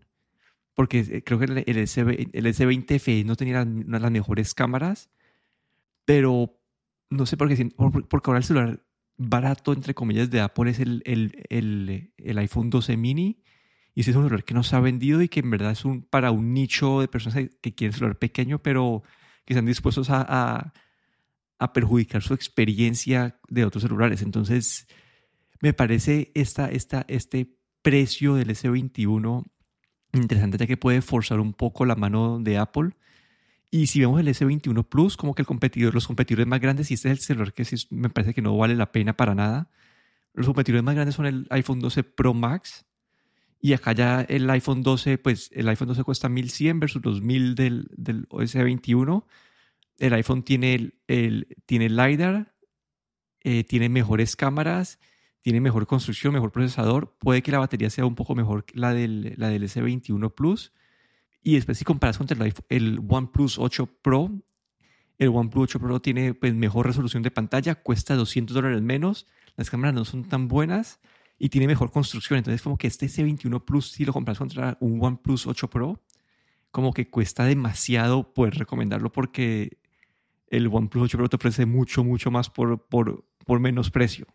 porque 0.75 1.01
eh, 1.01 1.23
creo 1.25 1.39
que 1.39 1.47
el, 1.47 1.79
S, 1.79 2.01
el 2.01 2.47
S20F 2.47 3.25
no 3.25 3.37
tenía 3.37 3.65
de 3.65 4.01
las 4.01 4.11
mejores 4.11 4.55
cámaras, 4.55 5.11
pero 6.05 6.59
no 7.11 7.27
sé 7.27 7.37
por 7.37 7.49
qué, 7.49 7.71
porque 7.77 8.31
ahora 8.31 8.39
el 8.39 8.45
celular 8.45 8.85
barato, 9.17 9.73
entre 9.73 9.95
comillas, 9.95 10.31
de 10.31 10.41
Apple 10.41 10.71
es 10.71 10.81
el, 10.81 11.03
el, 11.07 12.13
el, 12.19 12.39
iPhone 12.39 12.71
12 12.71 12.97
mini, 12.97 13.41
y 13.95 14.01
ese 14.01 14.11
es 14.11 14.17
un 14.17 14.25
celular 14.25 14.45
que 14.45 14.55
no 14.55 14.65
se 14.65 14.75
ha 14.75 14.81
vendido 14.81 15.23
y 15.23 15.29
que 15.29 15.41
en 15.41 15.51
verdad 15.51 15.71
es 15.71 15.85
un, 15.85 16.03
para 16.03 16.33
un 16.33 16.53
nicho 16.53 17.01
de 17.01 17.09
personas 17.09 17.49
que 17.61 17.75
quieren 17.75 17.95
celular 17.95 18.19
pequeño, 18.19 18.59
pero 18.59 19.05
que 19.45 19.55
están 19.55 19.67
dispuestos 19.67 20.09
a, 20.11 20.73
a 21.59 21.73
perjudicar 21.73 22.23
su 22.23 22.35
experiencia 22.35 23.39
de 23.49 23.65
otros 23.65 23.83
celulares. 23.83 24.23
Entonces, 24.23 24.87
me 25.61 25.73
parece 25.73 26.31
esta, 26.35 26.71
esta, 26.71 27.05
este 27.09 27.57
precio 27.83 28.35
del 28.35 28.51
S21 28.51 29.45
interesante 30.19 30.59
ya 30.59 30.67
que 30.67 30.77
puede 30.77 31.03
forzar 31.03 31.41
un 31.41 31.53
poco 31.53 31.85
la 31.85 31.97
mano 31.97 32.39
de 32.41 32.59
Apple. 32.59 32.91
Y 33.71 33.89
si 33.89 34.01
vemos 34.01 34.21
el 34.21 34.29
S21 34.29 34.89
Plus, 34.89 35.17
como 35.17 35.35
que 35.35 35.43
el 35.43 35.47
competidor, 35.47 35.95
los 35.95 36.07
competidores 36.07 36.47
más 36.47 36.61
grandes, 36.61 36.91
y 36.91 36.95
este 36.95 37.09
es 37.09 37.19
el 37.19 37.25
celular 37.25 37.53
que 37.53 37.65
me 37.91 38.09
parece 38.09 38.33
que 38.33 38.43
no 38.43 38.57
vale 38.57 38.77
la 38.77 38.93
pena 38.93 39.17
para 39.17 39.35
nada. 39.35 39.69
Los 40.33 40.47
competidores 40.47 40.85
más 40.85 40.95
grandes 40.95 41.17
son 41.17 41.27
el 41.27 41.47
iPhone 41.51 41.81
12 41.81 42.05
Pro 42.05 42.35
Max. 42.35 42.87
Y 43.65 43.73
acá 43.73 43.93
ya 43.93 44.21
el 44.21 44.51
iPhone 44.51 44.83
12, 44.83 45.17
pues 45.17 45.49
el 45.55 45.67
iPhone 45.71 45.89
12 45.89 46.05
cuesta 46.05 46.29
1100 46.29 46.81
versus 46.81 47.01
2000 47.01 47.55
del, 47.55 47.89
del 47.97 48.29
S21. 48.29 49.25
El 49.97 50.13
iPhone 50.13 50.43
tiene 50.43 50.93
el, 51.07 51.57
tiene 51.65 51.89
LiDAR, 51.89 52.53
eh, 53.41 53.65
tiene 53.65 53.89
mejores 53.89 54.37
cámaras 54.37 54.99
tiene 55.41 55.63
mejor 55.63 55.87
construcción, 55.87 56.35
mejor 56.35 56.53
procesador. 56.53 57.17
Puede 57.19 57.43
que 57.43 57.53
la 57.53 57.59
batería 57.59 57.89
sea 57.89 58.05
un 58.05 58.15
poco 58.15 58.35
mejor 58.35 58.67
que 58.67 58.79
la 58.79 58.93
del, 58.93 59.33
la 59.39 59.49
del 59.49 59.63
S21 59.63 60.35
Plus. 60.35 60.75
Y 61.43 61.55
después 61.55 61.79
si 61.79 61.87
comparas 61.87 62.19
con 62.19 62.27
el, 62.29 62.55
el 62.69 63.01
OnePlus 63.09 63.59
8 63.59 63.87
Pro, 64.03 64.31
el 65.17 65.29
OnePlus 65.29 65.65
8 65.71 65.81
Pro 65.81 66.03
tiene 66.03 66.35
pues, 66.35 66.53
mejor 66.53 66.87
resolución 66.87 67.23
de 67.23 67.31
pantalla, 67.31 67.77
cuesta 67.77 68.15
200 68.15 68.55
dólares 68.55 68.83
menos, 68.83 69.27
las 69.57 69.71
cámaras 69.71 69.95
no 69.95 70.05
son 70.05 70.25
tan 70.25 70.49
buenas 70.49 71.01
y 71.39 71.49
tiene 71.49 71.67
mejor 71.67 71.91
construcción. 71.91 72.39
Entonces 72.39 72.63
como 72.63 72.79
que 72.79 72.87
este 72.87 73.07
S21 73.07 73.65
Plus, 73.65 73.93
si 73.93 74.05
lo 74.05 74.13
compras 74.13 74.39
contra 74.39 74.77
un 74.81 75.03
OnePlus 75.03 75.47
8 75.47 75.69
Pro, 75.69 76.03
como 76.71 76.93
que 76.93 77.09
cuesta 77.09 77.45
demasiado 77.45 78.33
poder 78.35 78.55
recomendarlo 78.55 79.13
porque 79.13 79.79
el 80.49 80.69
OnePlus 80.69 81.05
8 81.05 81.19
Pro 81.19 81.29
te 81.29 81.37
ofrece 81.37 81.67
mucho, 81.67 82.05
mucho 82.05 82.31
más 82.31 82.51
por, 82.51 82.87
por, 82.87 83.25
por 83.45 83.61
menos 83.61 83.91
precio. 83.91 84.27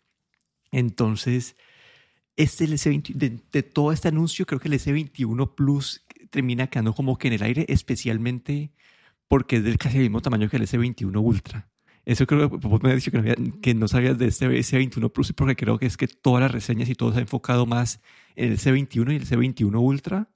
Entonces, 0.72 1.56
este 2.36 2.64
S20, 2.64 3.14
de, 3.14 3.62
todo 3.62 3.92
este 3.92 4.08
anuncio, 4.08 4.46
creo 4.46 4.60
que 4.60 4.68
el 4.68 4.74
S21 4.74 5.54
Plus 5.54 6.06
termina 6.30 6.68
quedando 6.68 6.94
como 6.94 7.18
que 7.18 7.28
en 7.28 7.34
el 7.34 7.42
aire, 7.42 7.66
especialmente 7.68 8.72
porque 9.28 9.56
es 9.56 9.64
del 9.64 9.78
casi 9.78 9.98
mismo 9.98 10.20
tamaño 10.20 10.48
que 10.48 10.56
el 10.56 10.62
S21 10.62 11.22
Ultra. 11.22 11.69
Eso 12.04 12.26
creo 12.26 12.50
que 12.50 12.66
vos 12.66 12.82
me 12.82 12.90
has 12.90 12.96
dicho 12.96 13.10
que 13.10 13.20
no, 13.20 13.60
que 13.60 13.74
no 13.74 13.88
sabías 13.88 14.18
de 14.18 14.26
este 14.26 14.46
S21 14.48 15.12
Plus 15.12 15.32
porque 15.32 15.56
creo 15.56 15.78
que 15.78 15.86
es 15.86 15.96
que 15.96 16.08
todas 16.08 16.42
las 16.42 16.50
reseñas 16.50 16.88
y 16.88 16.94
todo 16.94 17.12
se 17.12 17.18
ha 17.18 17.22
enfocado 17.22 17.66
más 17.66 18.00
en 18.36 18.52
el 18.52 18.58
S21 18.58 19.12
y 19.12 19.16
el 19.16 19.26
S21 19.26 19.80
Ultra. 19.80 20.28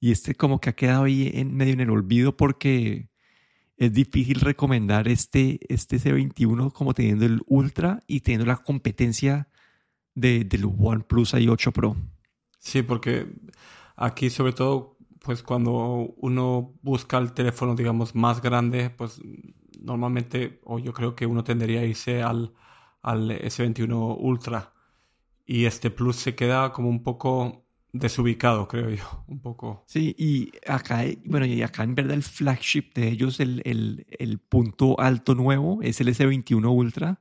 Y 0.00 0.10
este 0.10 0.34
como 0.34 0.60
que 0.60 0.70
ha 0.70 0.74
quedado 0.74 1.04
ahí 1.04 1.30
en 1.34 1.54
medio 1.54 1.74
en 1.74 1.80
el 1.80 1.90
olvido 1.90 2.36
porque 2.36 3.08
es 3.76 3.92
difícil 3.92 4.40
recomendar 4.40 5.08
este, 5.08 5.60
este 5.68 5.96
S21 5.96 6.72
como 6.72 6.94
teniendo 6.94 7.26
el 7.26 7.42
Ultra 7.46 8.00
y 8.06 8.20
teniendo 8.20 8.46
la 8.46 8.56
competencia 8.56 9.48
de, 10.14 10.44
del 10.44 10.64
OnePlus 10.64 11.34
i8 11.34 11.72
Pro. 11.72 11.96
Sí, 12.58 12.82
porque 12.82 13.26
aquí 13.96 14.30
sobre 14.30 14.52
todo, 14.52 14.96
pues 15.20 15.42
cuando 15.42 16.14
uno 16.16 16.74
busca 16.82 17.18
el 17.18 17.32
teléfono, 17.32 17.74
digamos, 17.74 18.14
más 18.14 18.40
grande, 18.40 18.90
pues 18.90 19.20
normalmente, 19.84 20.60
o 20.64 20.78
yo 20.78 20.92
creo 20.92 21.14
que 21.14 21.26
uno 21.26 21.44
tendería 21.44 21.80
a 21.80 21.84
irse 21.84 22.22
al, 22.22 22.54
al 23.02 23.30
S21 23.30 24.16
Ultra. 24.18 24.72
Y 25.44 25.64
este 25.64 25.90
Plus 25.90 26.16
se 26.16 26.34
queda 26.34 26.72
como 26.72 26.88
un 26.88 27.02
poco 27.02 27.64
desubicado, 27.92 28.68
creo 28.68 28.90
yo, 28.90 29.24
un 29.28 29.40
poco. 29.40 29.84
Sí, 29.86 30.14
y 30.18 30.52
acá, 30.66 31.04
bueno, 31.24 31.46
y 31.46 31.62
acá 31.62 31.84
en 31.84 31.94
verdad 31.94 32.14
el 32.14 32.22
flagship 32.22 32.92
de 32.94 33.08
ellos, 33.08 33.40
el, 33.40 33.62
el, 33.64 34.06
el 34.18 34.38
punto 34.38 34.98
alto 34.98 35.34
nuevo, 35.34 35.80
es 35.82 36.00
el 36.00 36.08
S21 36.08 36.74
Ultra 36.74 37.20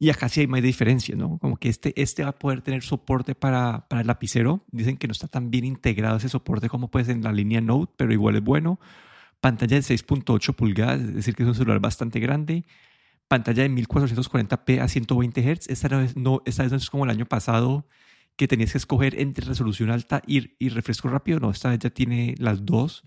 y 0.00 0.10
acá 0.10 0.28
sí 0.28 0.40
hay 0.40 0.46
más 0.46 0.62
diferencia, 0.62 1.16
¿no? 1.16 1.38
Como 1.38 1.56
que 1.56 1.68
este, 1.68 2.00
este 2.00 2.22
va 2.22 2.30
a 2.30 2.38
poder 2.38 2.62
tener 2.62 2.82
soporte 2.82 3.34
para, 3.34 3.88
para 3.88 4.02
el 4.02 4.06
lapicero. 4.06 4.64
Dicen 4.70 4.96
que 4.96 5.08
no 5.08 5.12
está 5.12 5.26
tan 5.26 5.50
bien 5.50 5.64
integrado 5.64 6.18
ese 6.18 6.28
soporte 6.28 6.68
como 6.68 6.88
pues 6.88 7.08
en 7.08 7.22
la 7.22 7.32
línea 7.32 7.60
Note, 7.60 7.92
pero 7.96 8.12
igual 8.12 8.36
es 8.36 8.44
bueno. 8.44 8.78
Pantalla 9.40 9.76
de 9.76 9.82
6.8 9.82 10.54
pulgadas, 10.54 11.00
es 11.00 11.14
decir, 11.14 11.34
que 11.34 11.42
es 11.44 11.48
un 11.48 11.54
celular 11.54 11.80
bastante 11.80 12.20
grande. 12.20 12.64
Pantalla 13.28 13.62
de 13.62 13.70
1440p 13.70 14.80
a 14.80 14.88
120 14.88 15.42
Hz. 15.42 15.68
Esta 15.68 15.88
vez 15.88 16.16
no, 16.16 16.42
esta 16.44 16.62
vez 16.62 16.72
no 16.72 16.78
es 16.78 16.90
como 16.90 17.04
el 17.04 17.10
año 17.10 17.26
pasado 17.26 17.86
que 18.36 18.48
tenías 18.48 18.72
que 18.72 18.78
escoger 18.78 19.20
entre 19.20 19.46
resolución 19.46 19.90
alta 19.90 20.22
y, 20.26 20.54
y 20.58 20.68
refresco 20.70 21.08
rápido. 21.08 21.40
No, 21.40 21.50
esta 21.50 21.70
vez 21.70 21.80
ya 21.80 21.90
tiene 21.90 22.34
las 22.38 22.64
dos. 22.64 23.04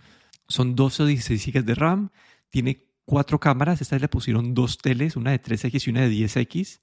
Son 0.48 0.76
12 0.76 1.04
o 1.04 1.06
16 1.06 1.54
GB 1.54 1.64
de 1.64 1.76
RAM. 1.76 2.12
Tiene 2.50 2.92
cuatro 3.06 3.40
cámaras, 3.40 3.82
esta 3.82 3.96
vez 3.96 4.04
le 4.04 4.08
pusieron 4.08 4.54
dos 4.54 4.78
teles, 4.78 5.18
una 5.18 5.32
de 5.32 5.42
3X 5.42 5.88
y 5.88 5.90
una 5.90 6.02
de 6.02 6.12
10X. 6.12 6.80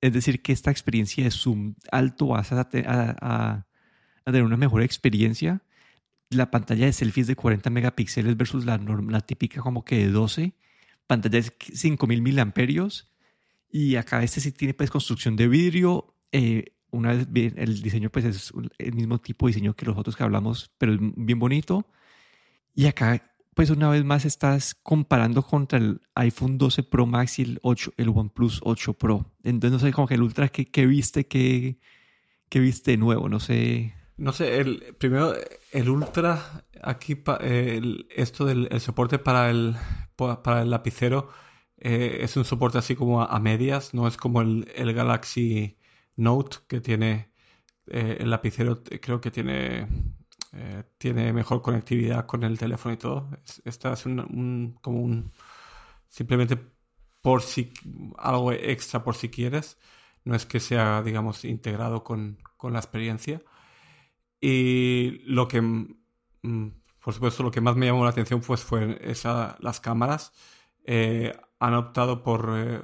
Es 0.00 0.12
decir, 0.12 0.40
que 0.40 0.52
esta 0.52 0.70
experiencia 0.70 1.24
de 1.24 1.32
zoom 1.32 1.74
alto 1.90 2.28
vas 2.28 2.52
a, 2.52 2.60
a, 2.60 3.66
tener 4.24 4.44
una 4.44 4.56
mejor 4.56 4.82
experiencia. 4.82 5.62
La 6.30 6.50
pantalla 6.50 6.86
de 6.86 6.92
selfies 6.92 7.26
de 7.26 7.36
40 7.36 7.70
megapíxeles 7.70 8.36
versus 8.36 8.64
la, 8.64 8.78
la 8.78 9.20
típica 9.20 9.60
como 9.60 9.84
que 9.84 9.98
de 9.98 10.10
12. 10.10 10.54
Pantalla 11.06 11.40
de 11.40 11.52
5000 11.58 12.22
miliamperios. 12.22 13.10
Y 13.70 13.96
acá 13.96 14.22
este 14.22 14.40
sí 14.40 14.52
tiene 14.52 14.74
pues 14.74 14.90
construcción 14.90 15.36
de 15.36 15.48
vidrio. 15.48 16.14
Eh, 16.32 16.72
una 16.90 17.12
vez 17.12 17.30
bien, 17.30 17.54
el 17.56 17.82
diseño 17.82 18.10
pues 18.10 18.24
es 18.24 18.52
el 18.78 18.94
mismo 18.94 19.20
tipo 19.20 19.46
de 19.46 19.50
diseño 19.52 19.74
que 19.74 19.86
los 19.86 19.96
otros 19.96 20.16
que 20.16 20.22
hablamos, 20.22 20.70
pero 20.78 20.94
es 20.94 20.98
bien 21.00 21.38
bonito. 21.38 21.86
Y 22.74 22.86
acá 22.86 23.28
pues 23.58 23.70
una 23.70 23.88
vez 23.90 24.04
más 24.04 24.24
estás 24.24 24.76
comparando 24.76 25.42
contra 25.42 25.80
el 25.80 26.00
iPhone 26.14 26.58
12 26.58 26.84
Pro 26.84 27.06
Max 27.06 27.40
y 27.40 27.42
el, 27.42 27.58
8, 27.62 27.94
el 27.96 28.08
OnePlus 28.10 28.60
8 28.62 28.94
Pro. 28.94 29.32
Entonces 29.42 29.72
no 29.72 29.84
sé, 29.84 29.92
como 29.92 30.06
que 30.06 30.14
el 30.14 30.22
Ultra, 30.22 30.48
¿qué, 30.48 30.86
viste? 30.86 31.26
Qué, 31.26 31.80
¿Qué 32.48 32.60
viste 32.60 32.96
nuevo? 32.96 33.28
No 33.28 33.40
sé. 33.40 33.94
No 34.18 34.32
sé, 34.32 34.58
el, 34.58 34.96
primero, 34.98 35.34
el 35.72 35.88
Ultra, 35.88 36.64
aquí, 36.82 37.22
esto 38.10 38.44
del 38.44 38.68
soporte 38.80 39.18
para 39.18 39.50
el, 39.50 39.76
para 40.16 40.62
el 40.62 40.70
lapicero 40.70 41.30
eh, 41.76 42.18
es 42.22 42.36
un 42.36 42.44
soporte 42.44 42.78
así 42.78 42.96
como 42.96 43.22
a, 43.22 43.38
medias, 43.40 43.94
no 43.94 44.08
es 44.08 44.16
como 44.16 44.42
el, 44.42 44.70
el 44.74 44.92
Galaxy 44.92 45.78
Note 46.16 46.58
que 46.68 46.80
tiene 46.80 47.32
eh, 47.86 48.18
el 48.20 48.30
lapicero, 48.30 48.82
creo 49.00 49.20
que 49.20 49.30
tiene 49.30 49.86
eh, 50.52 50.84
tiene 50.98 51.32
mejor 51.32 51.62
conectividad 51.62 52.26
con 52.26 52.42
el 52.44 52.58
teléfono 52.58 52.94
y 52.94 52.98
todo. 52.98 53.30
esta 53.64 53.92
es 53.92 54.06
un, 54.06 54.78
como 54.82 55.00
un 55.00 55.32
simplemente 56.08 56.58
por 57.22 57.42
si 57.42 57.72
algo 58.18 58.52
extra 58.52 59.04
por 59.04 59.16
si 59.16 59.28
quieres. 59.30 59.78
No 60.24 60.34
es 60.34 60.46
que 60.46 60.60
sea, 60.60 61.02
digamos, 61.02 61.44
integrado 61.44 62.04
con, 62.04 62.38
con 62.56 62.72
la 62.72 62.80
experiencia. 62.80 63.42
Y 64.40 65.20
lo 65.26 65.48
que, 65.48 65.60
mm, 65.60 65.86
por 67.02 67.14
supuesto, 67.14 67.42
lo 67.42 67.50
que 67.50 67.60
más 67.60 67.76
me 67.76 67.86
llamó 67.86 68.04
la 68.04 68.10
atención 68.10 68.40
pues, 68.40 68.62
fue 68.62 68.98
esa, 69.02 69.56
las 69.60 69.80
cámaras. 69.80 70.32
Eh, 70.84 71.34
han 71.60 71.74
optado 71.74 72.22
por 72.22 72.50
eh, 72.56 72.82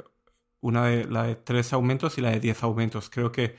una 0.61 0.87
de 0.87 1.05
la 1.07 1.25
de 1.25 1.37
tres 1.37 1.73
aumentos 1.73 2.19
y 2.19 2.21
la 2.23 2.31
de 2.31 2.41
diez 2.41 2.63
aumentos. 2.63 3.11
Creo 3.11 3.33
que 3.33 3.57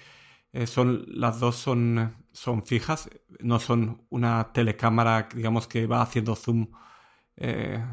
eh, 0.54 0.68
son, 0.68 1.06
las 1.08 1.40
dos 1.40 1.56
son, 1.58 2.16
son 2.32 2.66
fijas, 2.66 3.10
no 3.40 3.60
son 3.60 4.06
una 4.10 4.52
telecámara, 4.54 5.30
digamos, 5.36 5.68
que 5.68 5.88
va 5.88 6.02
haciendo 6.02 6.36
zoom, 6.36 6.68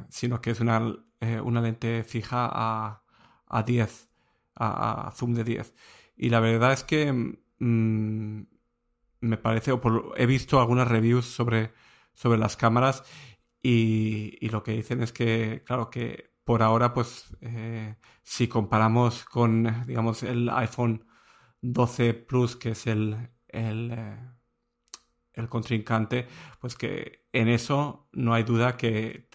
sino 0.09 0.41
que 0.41 0.51
es 0.51 0.61
una, 0.61 0.81
una 1.45 1.61
lente 1.61 2.05
fija 2.05 2.49
a, 2.53 3.03
a 3.53 3.63
10, 3.63 4.09
a, 4.57 5.13
zoom 5.15 5.35
de 5.35 5.45
10. 5.45 5.75
Y 6.17 6.31
la 6.31 6.41
verdad 6.41 6.73
es 6.73 6.85
que 6.85 7.13
mm, 7.59 8.43
me 9.23 9.39
parece, 9.39 9.73
o 9.73 9.81
he 10.17 10.27
visto 10.27 10.61
algunas 10.61 10.89
reviews 10.89 11.27
sobre, 11.27 11.73
sobre 12.15 12.39
las 12.39 12.57
cámaras 12.57 13.05
y, 13.63 14.49
lo 14.49 14.63
que 14.63 14.73
dicen 14.73 15.03
es 15.03 15.13
que, 15.13 15.63
claro, 15.65 15.91
que 15.91 16.33
por 16.45 16.63
ahora, 16.63 16.93
pues, 16.95 17.37
si 18.23 18.49
comparamos 18.49 19.25
con, 19.25 19.87
digamos, 19.87 20.23
el 20.23 20.49
iPhone 20.51 21.07
12 21.63 22.15
Plus, 22.15 22.57
que 22.57 22.71
es 22.71 22.87
el, 22.87 23.31
el, 23.49 23.93
eh, 23.93 24.19
el, 25.35 25.49
contrincante, 25.49 26.27
pues 26.61 26.77
que 26.77 27.27
en 27.33 27.49
eso 27.49 28.09
no 28.13 28.35
hay 28.35 28.43
duda 28.43 28.77
que 28.77 29.29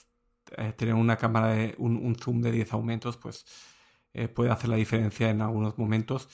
eh, 0.57 0.73
tener 0.73 0.95
una 0.95 1.17
cámara 1.17 1.47
de 1.49 1.75
un, 1.77 2.15
zoom 2.15 2.41
de 2.41 2.51
10 2.51 2.73
aumentos, 2.73 3.17
pues 3.17 3.45
eh, 4.13 4.27
puede 4.27 4.51
hacer 4.51 4.69
la 4.69 4.75
diferencia 4.77 5.29
en 5.29 5.41
algunos 5.41 5.77
momentos. 5.77 6.29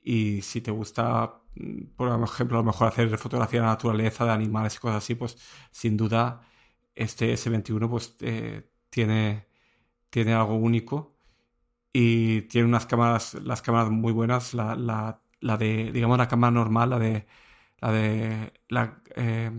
Y 0.00 0.42
si 0.42 0.60
te 0.60 0.70
gusta, 0.70 1.41
por 1.96 2.08
ejemplo, 2.24 2.58
a 2.58 2.62
lo 2.62 2.66
mejor 2.66 2.88
hacer 2.88 3.16
fotografía 3.18 3.60
de 3.60 3.66
la 3.66 3.72
naturaleza, 3.72 4.24
de 4.24 4.32
animales 4.32 4.76
y 4.76 4.78
cosas 4.78 4.98
así, 4.98 5.14
pues 5.14 5.36
sin 5.70 5.96
duda 5.96 6.42
este 6.94 7.32
S21 7.34 7.88
pues 7.90 8.16
tiene, 8.90 9.46
tiene 10.10 10.34
algo 10.34 10.54
único 10.56 11.16
y 11.92 12.42
tiene 12.42 12.68
unas 12.68 12.86
cámaras, 12.86 13.34
las 13.34 13.62
cámaras 13.62 13.90
muy 13.90 14.12
buenas, 14.12 14.54
la, 14.54 14.76
la 14.76 15.22
la 15.42 15.56
de, 15.56 15.92
digamos, 15.92 16.18
la 16.18 16.28
cámara 16.28 16.50
normal, 16.52 16.90
la 16.90 16.98
de 16.98 17.26
la 17.80 17.92
de 17.92 18.52
la 18.68 19.02
eh, 19.16 19.50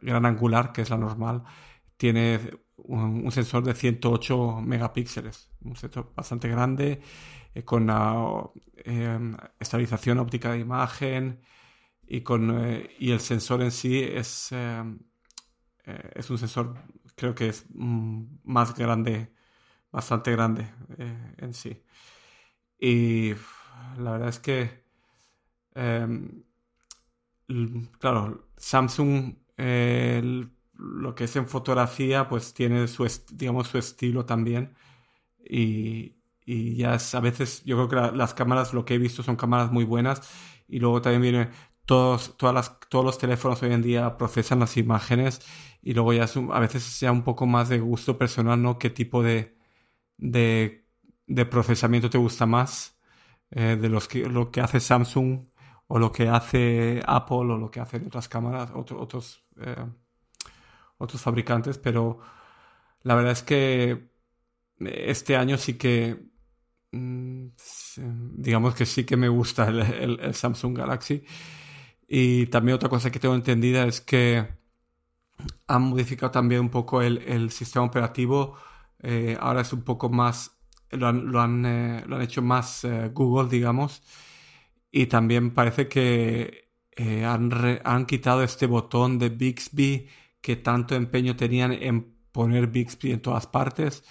gran 0.00 0.26
angular, 0.26 0.72
que 0.72 0.82
es 0.82 0.90
la 0.90 0.96
normal, 0.96 1.44
tiene 1.96 2.40
un, 2.76 3.30
sensor 3.30 3.62
de 3.64 3.74
108 3.74 4.62
megapíxeles, 4.62 5.50
un 5.62 5.76
sensor 5.76 6.12
bastante 6.16 6.48
grande, 6.48 7.02
eh, 7.54 7.64
con 7.64 7.88
em, 8.84 9.36
estabilización 9.58 10.18
óptica 10.18 10.52
de 10.52 10.58
imagen 10.60 11.40
y, 12.06 12.22
con, 12.22 12.50
eh, 12.64 12.90
y 12.98 13.12
el 13.12 13.20
sensor 13.20 13.62
en 13.62 13.70
sí 13.70 14.02
es, 14.02 14.52
es 16.14 16.30
un 16.30 16.38
sensor, 16.38 16.74
creo 17.16 17.34
que 17.34 17.48
es 17.48 17.66
mm, 17.74 18.24
más 18.44 18.74
grande, 18.74 19.32
bastante 19.92 20.32
grande 20.32 20.68
en 21.38 21.54
sí. 21.54 21.82
Y 22.78 23.34
la 23.98 24.12
verdad 24.12 24.28
es 24.28 24.38
que, 24.40 24.84
em, 25.74 26.44
claro, 27.98 28.48
Samsung 28.56 29.36
lo 30.80 31.14
que 31.14 31.24
es 31.24 31.36
en 31.36 31.46
fotografía, 31.46 32.28
pues 32.28 32.54
tiene 32.54 32.88
su, 32.88 33.06
digamos, 33.32 33.68
su 33.68 33.78
estilo 33.78 34.24
también. 34.24 34.74
Y, 35.44 36.19
ya 36.76 36.94
es, 36.94 37.14
a 37.14 37.20
veces 37.20 37.62
yo 37.64 37.76
creo 37.76 38.10
que 38.10 38.16
las 38.16 38.34
cámaras, 38.34 38.72
lo 38.74 38.84
que 38.84 38.94
he 38.94 38.98
visto 38.98 39.22
son 39.22 39.36
cámaras 39.36 39.72
muy 39.72 39.84
buenas. 39.84 40.22
Y 40.68 40.80
luego 40.80 41.02
también 41.02 41.22
viene, 41.22 41.50
todos, 41.84 42.36
todas 42.36 42.54
las, 42.54 42.80
todos 42.88 43.04
los 43.04 43.18
teléfonos 43.18 43.62
hoy 43.62 43.72
en 43.72 43.82
día 43.82 44.16
procesan 44.16 44.60
las 44.60 44.76
imágenes. 44.76 45.40
Y 45.82 45.94
luego 45.94 46.12
ya 46.12 46.26
a 46.52 46.60
veces 46.60 47.00
ya 47.00 47.12
un 47.12 47.22
poco 47.22 47.46
más 47.46 47.68
de 47.68 47.80
gusto 47.80 48.18
personal, 48.18 48.62
¿no? 48.62 48.78
¿Qué 48.78 48.90
tipo 48.90 49.22
de, 49.22 49.56
de, 50.18 50.84
procesamiento 51.50 52.10
te 52.10 52.18
gusta 52.18 52.46
más? 52.46 52.98
Eh, 53.50 53.76
de 53.80 53.88
los 53.88 54.08
que, 54.08 54.28
lo 54.28 54.50
que 54.50 54.60
hace 54.60 54.80
Samsung 54.80 55.46
o 55.88 55.98
lo 55.98 56.12
que 56.12 56.28
hace 56.28 57.00
Apple 57.06 57.36
o 57.38 57.58
lo 57.58 57.70
que 57.70 57.80
hacen 57.80 58.06
otras 58.06 58.28
cámaras, 58.28 58.70
otros... 58.74 59.44
Eh, 59.60 59.86
otros 61.00 61.22
fabricantes, 61.22 61.78
pero 61.78 62.20
la 63.02 63.14
verdad 63.14 63.32
es 63.32 63.42
que 63.42 64.10
este 64.80 65.36
año 65.36 65.56
sí 65.56 65.78
que, 65.78 66.29
digamos 66.92 68.74
que 68.74 68.86
sí 68.86 69.04
que 69.04 69.16
me 69.16 69.28
gusta 69.28 69.68
el, 69.68 70.34
Samsung 70.34 70.76
Galaxy. 70.76 71.24
Y 72.08 72.46
también 72.46 72.76
otra 72.76 72.88
cosa 72.88 73.10
que 73.10 73.20
tengo 73.20 73.34
entendida 73.34 73.86
es 73.86 74.00
que 74.00 74.48
han 75.68 75.82
modificado 75.82 76.32
también 76.32 76.62
un 76.62 76.70
poco 76.70 77.02
el, 77.02 77.50
sistema 77.50 77.86
operativo. 77.86 78.56
Eh, 79.00 79.36
ahora 79.40 79.62
es 79.62 79.72
un 79.72 79.82
poco 79.82 80.10
más, 80.10 80.58
lo 80.90 81.06
han, 81.08 81.30
lo 81.30 81.40
han, 81.40 81.64
eh, 81.66 82.04
hecho 82.20 82.42
más 82.42 82.84
eh, 82.84 83.10
Google, 83.14 83.48
digamos. 83.48 84.02
Y 84.90 85.06
también 85.06 85.54
parece 85.54 85.88
que 85.88 86.70
han, 87.24 87.50
han 87.84 88.06
quitado 88.06 88.42
este 88.42 88.66
botón 88.66 89.18
de 89.18 89.30
Bixby 89.30 90.08
que 90.40 90.56
tanto 90.56 90.94
empeño 90.94 91.36
tenían 91.36 91.72
en 91.72 92.14
poner 92.32 92.66
Bixby 92.66 93.12
en 93.12 93.22
todas 93.22 93.46
partes. 93.46 94.04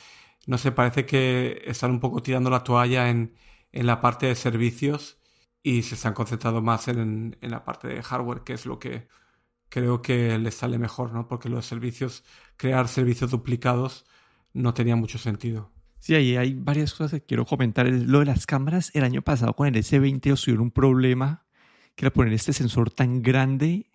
No 0.50 0.58
sé, 0.58 0.72
parece 0.72 1.06
que 1.06 1.62
están 1.68 1.92
un 1.92 2.00
poco 2.00 2.24
tirando 2.24 2.50
la 2.50 2.64
toalla 2.64 3.12
en, 3.12 3.36
la 3.72 4.02
parte 4.02 4.26
de 4.26 4.34
servicios 4.34 5.20
y 5.62 5.84
se 5.84 5.94
están 5.94 6.16
concentrando 6.16 6.60
más 6.60 6.88
en, 6.88 7.38
la 7.42 7.64
parte 7.64 7.88
de 7.88 8.02
hardware, 8.02 8.42
que 8.42 8.54
es 8.54 8.66
lo 8.66 8.80
que 8.80 9.08
creo 9.70 10.02
que 10.02 10.40
les 10.40 10.56
sale 10.56 10.80
mejor, 10.80 11.14
¿no? 11.14 11.28
Porque 11.28 11.50
los 11.50 11.68
servicios, 11.68 12.24
crear 12.58 12.88
servicios 12.88 13.30
duplicados 13.30 14.08
no 14.52 14.74
tenía 14.74 14.96
mucho 14.96 15.20
sentido. 15.20 15.72
Sí, 16.00 16.16
ahí 16.16 16.36
hay 16.36 16.56
varias 16.56 16.96
cosas 16.96 17.20
que 17.20 17.28
quiero 17.28 17.46
comentar. 17.46 17.86
Lo 17.88 18.18
de 18.18 18.26
las 18.26 18.48
cámaras, 18.48 18.90
el 18.96 19.04
año 19.04 19.22
pasado 19.22 19.54
con 19.54 19.68
el 19.68 19.76
S20 19.76 20.20
tuvieron 20.44 20.64
un 20.64 20.72
problema, 20.72 21.46
que 21.94 22.06
era 22.06 22.12
poner 22.12 22.34
este 22.34 22.54
sensor 22.54 22.90
tan 22.90 23.22
grande, 23.22 23.92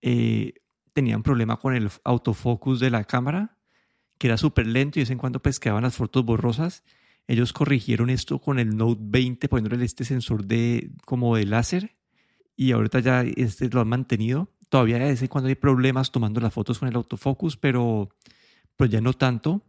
eh, 0.00 0.54
tenían 0.94 1.22
problema 1.22 1.58
con 1.58 1.74
el 1.74 1.90
autofocus 2.02 2.80
de 2.80 2.88
la 2.88 3.04
cámara, 3.04 3.58
que 4.22 4.28
era 4.28 4.36
súper 4.36 4.68
lento 4.68 5.00
y 5.00 5.00
de 5.00 5.02
vez 5.02 5.10
en 5.10 5.18
cuando 5.18 5.42
pues 5.42 5.58
quedaban 5.58 5.82
las 5.82 5.96
fotos 5.96 6.24
borrosas. 6.24 6.84
Ellos 7.26 7.52
corrigieron 7.52 8.08
esto 8.08 8.38
con 8.38 8.60
el 8.60 8.76
Note 8.76 9.00
20 9.02 9.48
poniéndole 9.48 9.84
este 9.84 10.04
sensor 10.04 10.44
de 10.44 10.92
como 11.04 11.34
de 11.34 11.44
láser 11.44 11.96
y 12.54 12.70
ahorita 12.70 13.00
ya 13.00 13.22
este 13.22 13.68
lo 13.68 13.80
han 13.80 13.88
mantenido. 13.88 14.48
Todavía 14.68 15.00
de 15.00 15.06
vez 15.06 15.22
en 15.22 15.26
cuando 15.26 15.48
hay 15.48 15.56
problemas 15.56 16.12
tomando 16.12 16.40
las 16.40 16.54
fotos 16.54 16.78
con 16.78 16.86
el 16.86 16.94
autofocus, 16.94 17.56
pero 17.56 18.10
pues 18.76 18.90
ya 18.90 19.00
no 19.00 19.12
tanto. 19.12 19.66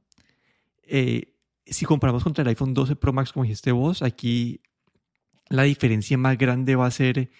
Eh, 0.83 1.33
si 1.65 1.85
comparamos 1.85 2.23
contra 2.23 2.43
el 2.43 2.49
iPhone 2.49 2.75
12 2.75 2.95
Pro 2.95 3.11
Max, 3.11 3.33
como 3.33 3.45
dijiste 3.45 3.71
vos, 3.71 4.03
aquí 4.03 4.61
la 5.49 5.63
diferencia 5.63 6.15
más 6.15 6.37
grande 6.37 6.75
va 6.75 6.85
a 6.85 6.91
ser 6.91 7.31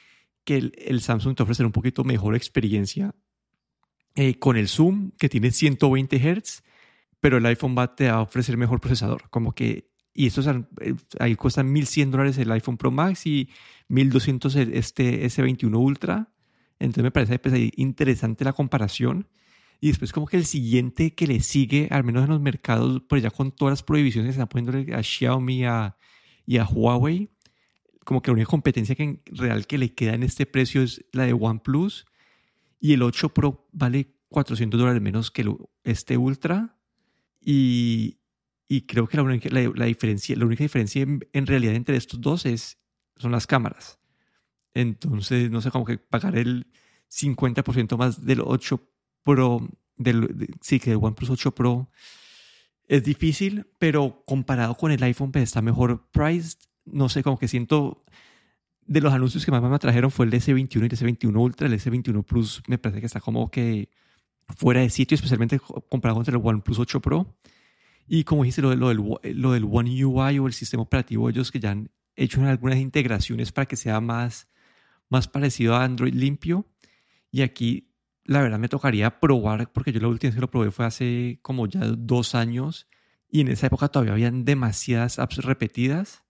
que 0.46 0.58
el, 0.58 0.74
el 0.80 1.00
Samsung 1.02 1.36
te 1.36 1.44
ofrece 1.44 1.64
un 1.64 1.72
poquito 1.72 2.04
mejor 2.04 2.36
experiencia 2.36 3.14
eh, 4.16 4.40
con 4.40 4.58
el 4.58 4.68
zoom 4.68 5.12
que 5.20 5.30
tiene 5.30 5.52
120 5.52 6.18
Hz, 6.18 6.64
pero 7.24 7.38
el 7.38 7.46
iPhone 7.46 7.74
va 7.74 7.96
a 8.10 8.22
ofrecer 8.22 8.58
mejor 8.58 8.82
procesador. 8.82 9.30
Como 9.30 9.54
que, 9.54 9.90
y 10.14 10.28
estos 10.28 10.46
eh, 10.46 10.94
ahí 11.22 11.36
cuestan 11.38 11.72
1100 11.72 12.12
dólares 12.12 12.38
el 12.38 12.52
iPhone 12.52 12.76
Pro 12.76 12.92
Max 12.92 13.26
y 13.26 13.48
1200 13.88 14.54
el, 14.58 14.74
este 14.74 15.26
S21 15.26 15.74
Ultra. 15.74 16.34
Entonces 16.80 17.02
me 17.02 17.12
parece 17.12 17.40
pues, 17.40 17.54
interesante 17.78 18.44
la 18.44 18.52
comparación. 18.52 19.30
Y 19.80 19.88
después 19.88 20.12
como 20.12 20.28
que 20.28 20.36
el 20.36 20.44
siguiente 20.44 21.16
que 21.16 21.26
le 21.26 21.40
sigue, 21.40 21.88
al 21.92 22.04
menos 22.04 22.26
en 22.26 22.32
los 22.32 22.42
mercados, 22.42 23.02
pues 23.08 23.24
ya 23.24 23.32
con 23.32 23.54
todas 23.54 23.72
las 23.72 23.84
prohibiciones 23.84 24.28
que 24.28 24.42
están 24.42 24.50
poniendo 24.50 24.94
a 24.94 25.02
Xiaomi 25.02 25.64
a, 25.64 25.96
y 26.46 26.58
a 26.58 26.66
Huawei, 26.66 27.30
como 28.04 28.22
que 28.22 28.32
la 28.32 28.34
única 28.34 28.50
competencia 28.50 28.96
que 28.96 29.04
en 29.04 29.22
real 29.28 29.66
que 29.66 29.78
le 29.78 29.94
queda 29.94 30.14
en 30.14 30.24
este 30.24 30.46
precio 30.46 30.82
es 30.82 31.06
la 31.14 31.24
de 31.24 31.32
OnePlus 31.32 32.06
y 32.82 32.92
el 32.92 33.02
8 33.02 33.34
Pro 33.34 33.70
vale 33.72 34.14
400 34.28 34.78
dólares 34.78 35.02
menos 35.02 35.32
que 35.32 35.50
este 35.86 36.18
Ultra. 36.18 36.76
Y, 37.44 38.20
y 38.68 38.82
creo 38.82 39.08
que 39.08 39.18
la 39.18 39.24
única, 39.24 39.50
la, 39.52 39.86
diferencia, 39.86 40.36
la 40.36 40.46
única 40.46 40.64
diferencia 40.64 41.02
en, 41.04 41.48
realidad 41.48 41.76
entre 41.76 41.98
estos 41.98 42.20
dos 42.22 42.46
es, 42.46 42.78
son 43.18 43.32
las 43.32 43.46
cámaras. 43.46 44.00
Entonces, 44.74 45.52
no 45.52 45.62
sé, 45.62 45.70
como 45.70 45.86
que 45.86 45.98
pagar 45.98 46.38
el 46.38 46.68
50% 47.12 47.98
más 47.98 48.26
del 48.26 48.42
8 48.42 48.90
Pro, 49.24 49.68
del, 49.96 50.50
sí, 50.62 50.80
que 50.80 50.92
del 50.92 51.00
OnePlus 51.02 51.30
8 51.30 51.54
Pro 51.54 51.90
es 52.88 53.04
difícil, 53.04 53.68
pero 53.80 54.24
comparado 54.26 54.76
con 54.76 54.92
el 54.92 55.02
iPhone 55.04 55.32
pues 55.32 55.44
está 55.44 55.62
mejor 55.62 56.10
priced. 56.12 56.58
No 56.86 57.10
sé, 57.10 57.24
como 57.24 57.38
que 57.38 57.48
siento 57.48 58.04
de 58.86 59.02
los 59.02 59.14
anuncios 59.14 59.46
que 59.46 59.52
más 59.52 59.62
me 59.64 59.80
trajeron 59.80 60.12
fue 60.12 60.26
el 60.26 60.34
S21 60.34 60.82
y 60.82 60.86
el 60.86 60.90
S21 60.90 61.38
Ultra. 61.38 61.68
El 61.68 61.74
S21 61.74 62.24
Plus 62.26 62.62
me 62.68 62.78
parece 62.78 63.00
que 63.00 63.06
está 63.06 63.22
como 63.22 63.50
que 63.50 63.90
fuera 64.56 64.82
de 64.82 64.90
sitio, 64.90 65.16
especialmente 65.16 65.60
comparado 65.90 66.24
con 66.24 66.34
el 66.34 66.42
OnePlus 66.42 66.80
8 66.80 67.00
Pro. 67.02 67.36
Y 68.08 68.24
como 68.24 68.44
dijiste, 68.44 68.62
lo, 68.62 68.70
del, 68.70 69.02
lo 69.36 69.52
del 69.52 69.68
One 69.70 70.06
UI 70.06 70.40
o 70.40 70.48
el 70.48 70.54
sistema 70.54 70.84
operativo, 70.84 71.30
ellos 71.30 71.52
que 71.52 71.60
ya 71.60 71.72
han 71.72 71.90
hecho 72.16 72.46
algunas 72.46 72.80
integraciones 72.80 73.52
para 73.52 73.66
que 73.66 73.76
sea 73.76 74.00
más, 74.02 74.50
más 75.10 75.28
parecido 75.28 75.76
a 75.76 75.84
Android 75.84 76.14
limpio. 76.14 76.66
Y 77.32 77.42
aquí, 77.42 77.90
la 78.26 78.42
verdad, 78.42 78.60
me 78.60 78.70
tocaría 78.70 79.20
probar, 79.20 79.72
porque 79.72 79.92
yo 79.92 80.00
la 80.00 80.10
última 80.10 80.30
vez 80.30 80.36
que 80.36 80.42
lo 80.42 80.52
probé 80.52 80.72
fue 80.72 80.86
hace 80.86 81.40
como 81.42 81.68
ya 81.68 81.82
dos 81.86 82.36
años. 82.36 82.88
Y 83.30 83.42
en 83.42 83.48
esa 83.48 83.68
época 83.68 83.88
todavía 83.88 84.14
habían 84.14 84.46
demasiadas 84.46 85.18
apps 85.18 85.38
repetidas 85.38 86.24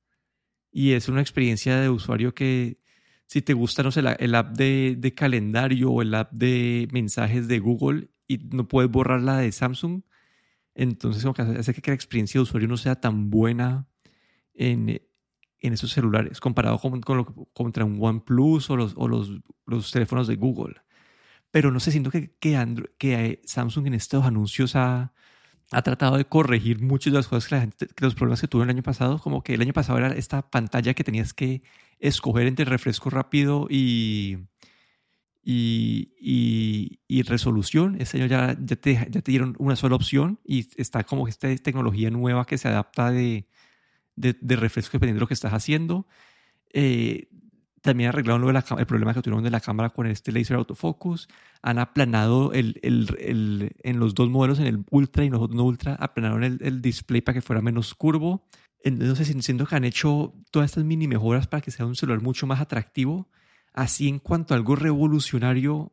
y 0.74 0.94
es 0.94 1.08
una 1.08 1.22
experiencia 1.22 1.80
de 1.80 1.90
usuario 1.90 2.34
que 2.34 2.80
si 3.28 3.42
te 3.42 3.54
gusta, 3.54 3.84
no 3.84 3.92
sé, 3.92 4.02
el 4.20 4.36
app 4.36 4.56
de, 4.56 5.14
calendario 5.16 5.92
o 5.92 6.02
el 6.02 6.14
app 6.14 6.32
de 6.32 6.88
mensajes 6.92 7.48
de 7.48 7.60
Google 7.60 8.10
y 8.28 8.38
no 8.38 8.68
puedes 8.68 8.92
borrar 8.92 9.22
la 9.22 9.38
de 9.38 9.52
Samsung, 9.52 10.02
entonces 10.76 11.24
como 11.24 11.34
que 11.34 11.42
hace 11.42 11.74
que 11.74 11.92
la 11.92 11.96
experiencia 11.96 12.40
de 12.40 12.44
usuario 12.44 12.68
no 12.68 12.78
sea 12.78 12.96
tan 12.96 13.30
buena 13.30 13.88
en, 14.54 15.02
esos 15.60 15.92
celulares 15.92 16.40
comparado 16.40 16.78
con, 16.78 17.02
con 17.02 17.24
contra 17.54 17.86
un 17.86 17.98
OnePlus 18.02 18.70
o, 18.70 18.76
los, 18.76 18.94
o 18.98 19.08
los, 19.08 19.32
los, 19.66 19.92
teléfonos 19.92 20.28
de 20.28 20.36
Google. 20.36 20.76
Pero 21.52 21.72
no 21.72 21.80
sé, 21.80 21.92
siento 21.92 22.12
que, 22.12 22.36
que, 22.40 22.58
que 22.98 23.42
Samsung 23.46 23.88
en 23.88 23.94
estos 23.94 24.26
anuncios 24.26 24.76
ha, 24.76 25.14
ha 25.74 25.82
tratado 25.82 26.18
de 26.18 26.26
corregir 26.26 26.82
muchas 26.82 27.14
de 27.14 27.20
las 27.20 27.28
cosas 27.28 27.48
que 27.48 27.56
la 27.56 27.62
gente, 27.62 27.88
que 27.88 28.06
los 28.06 28.16
problemas 28.16 28.42
que 28.42 28.48
tuvo 28.48 28.64
el 28.64 28.70
año 28.70 28.84
pasado, 28.84 29.20
como 29.20 29.44
que 29.44 29.54
el 29.54 29.62
año 29.62 29.74
pasado 29.74 29.98
era 29.98 30.08
esta 30.14 30.50
pantalla 30.50 30.94
que 30.94 31.04
tenías 31.04 31.34
que 31.34 31.64
escoger 32.00 32.48
entre 32.48 32.66
refresco 32.66 33.10
rápido 33.10 33.68
y, 33.70 34.40
y, 35.44 37.22
resolución. 37.24 37.98
Este 38.00 38.18
año 38.18 38.28
ya, 38.28 38.56
te, 38.56 38.94
ya 38.94 39.22
te 39.22 39.32
dieron 39.32 39.56
una 39.60 39.76
sola 39.76 39.96
opción 39.96 40.40
y 40.46 40.68
está 40.80 41.04
como 41.04 41.28
esta 41.28 41.54
tecnología 41.58 42.10
nueva 42.10 42.46
que 42.46 42.58
se 42.58 42.68
adapta 42.68 43.12
de, 43.12 43.48
de, 44.16 44.36
de 44.40 44.56
refresco 44.56 44.94
dependiendo 44.94 45.20
de 45.20 45.22
lo 45.22 45.28
que 45.28 45.34
estás 45.34 45.54
haciendo. 45.54 46.08
Eh, 46.74 47.30
también 47.84 48.10
arreglaron 48.10 48.42
lo 48.42 48.48
de 48.48 48.54
la, 48.54 48.66
el 48.78 48.86
problema 48.86 49.14
que 49.14 49.22
tuvieron 49.22 49.44
de 49.44 49.52
la 49.52 49.60
cámara 49.60 49.90
con 49.90 50.08
este 50.08 50.32
laser 50.32 50.56
autofocus. 50.56 51.28
Han 51.62 51.80
aplanado 51.80 52.54
el, 52.54 52.80
el, 52.82 53.16
el, 53.20 53.76
en 53.84 54.00
los 54.00 54.16
dos 54.16 54.30
modelos, 54.30 54.60
en 54.60 54.68
el 54.68 54.86
Ultra 54.90 55.24
y 55.24 55.28
en 55.28 55.34
los 55.34 55.50
no 55.50 55.66
Ultra, 55.66 55.96
aplanaron 55.96 56.44
el, 56.44 56.82
display 56.82 57.20
para 57.20 57.34
que 57.34 57.42
fuera 57.42 57.62
menos 57.62 57.94
curvo. 57.94 58.48
Entonces, 58.86 59.36
siento 59.44 59.66
que 59.66 59.76
han 59.76 59.84
hecho 59.84 60.34
todas 60.50 60.72
estas 60.72 60.86
mini 60.86 61.10
mejoras 61.10 61.48
para 61.48 61.60
que 61.60 61.72
sea 61.72 61.86
un 61.86 61.96
celular 61.96 62.22
mucho 62.22 62.48
más 62.48 62.62
atractivo. 62.62 63.30
Así, 63.74 64.08
en 64.08 64.20
cuanto 64.20 64.54
a 64.54 64.58
algo 64.58 64.78
revolucionario 64.78 65.92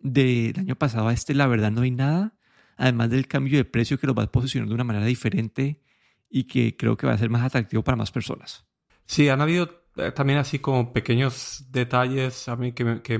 del 0.00 0.58
año 0.58 0.76
pasado 0.76 1.08
a 1.08 1.12
este, 1.12 1.34
la 1.34 1.46
verdad 1.46 1.70
no 1.70 1.82
hay 1.82 1.90
nada. 1.90 2.34
además 2.78 3.10
del 3.10 3.28
cambio 3.28 3.58
de 3.58 3.66
precio 3.66 3.98
que 3.98 4.06
los 4.06 4.16
va 4.16 4.22
a 4.22 4.32
posicionar 4.32 4.68
de 4.68 4.74
una 4.74 4.84
manera 4.84 5.04
diferente 5.04 5.82
y 6.30 6.44
que 6.44 6.76
creo 6.78 6.96
que 6.96 7.06
va 7.06 7.12
a 7.12 7.18
ser 7.18 7.28
más 7.28 7.42
atractivo 7.42 7.84
para 7.84 7.96
más 7.96 8.10
personas. 8.10 8.64
Sí, 9.04 9.28
han 9.28 9.40
habido 9.40 9.85
también 10.14 10.38
así 10.38 10.58
como 10.58 10.92
pequeños 10.92 11.66
detalles 11.70 12.48
a 12.48 12.56
mí 12.56 12.72
que 12.72 12.84
me, 12.84 13.02
que 13.02 13.18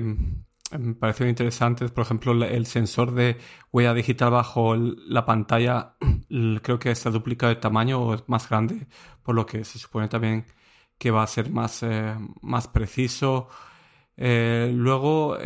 parecieron 0.99 1.29
interesantes. 1.29 1.91
Por 1.91 2.03
ejemplo, 2.03 2.33
el 2.45 2.65
sensor 2.65 3.13
de 3.13 3.37
huella 3.71 3.93
digital 3.93 4.31
bajo 4.31 4.75
la 4.75 5.25
pantalla 5.25 5.95
creo 6.61 6.79
que 6.79 6.91
está 6.91 7.09
duplicado 7.09 7.53
de 7.53 7.59
tamaño 7.61 8.01
o 8.01 8.13
es 8.15 8.23
más 8.27 8.49
grande, 8.49 8.87
por 9.23 9.35
lo 9.35 9.45
que 9.45 9.63
se 9.63 9.79
supone 9.79 10.07
también 10.07 10.45
que 10.97 11.11
va 11.11 11.23
a 11.23 11.27
ser 11.27 11.51
más, 11.51 11.83
eh, 11.83 12.15
más 12.41 12.67
preciso. 12.67 13.49
Eh, 14.17 14.71
luego, 14.73 15.37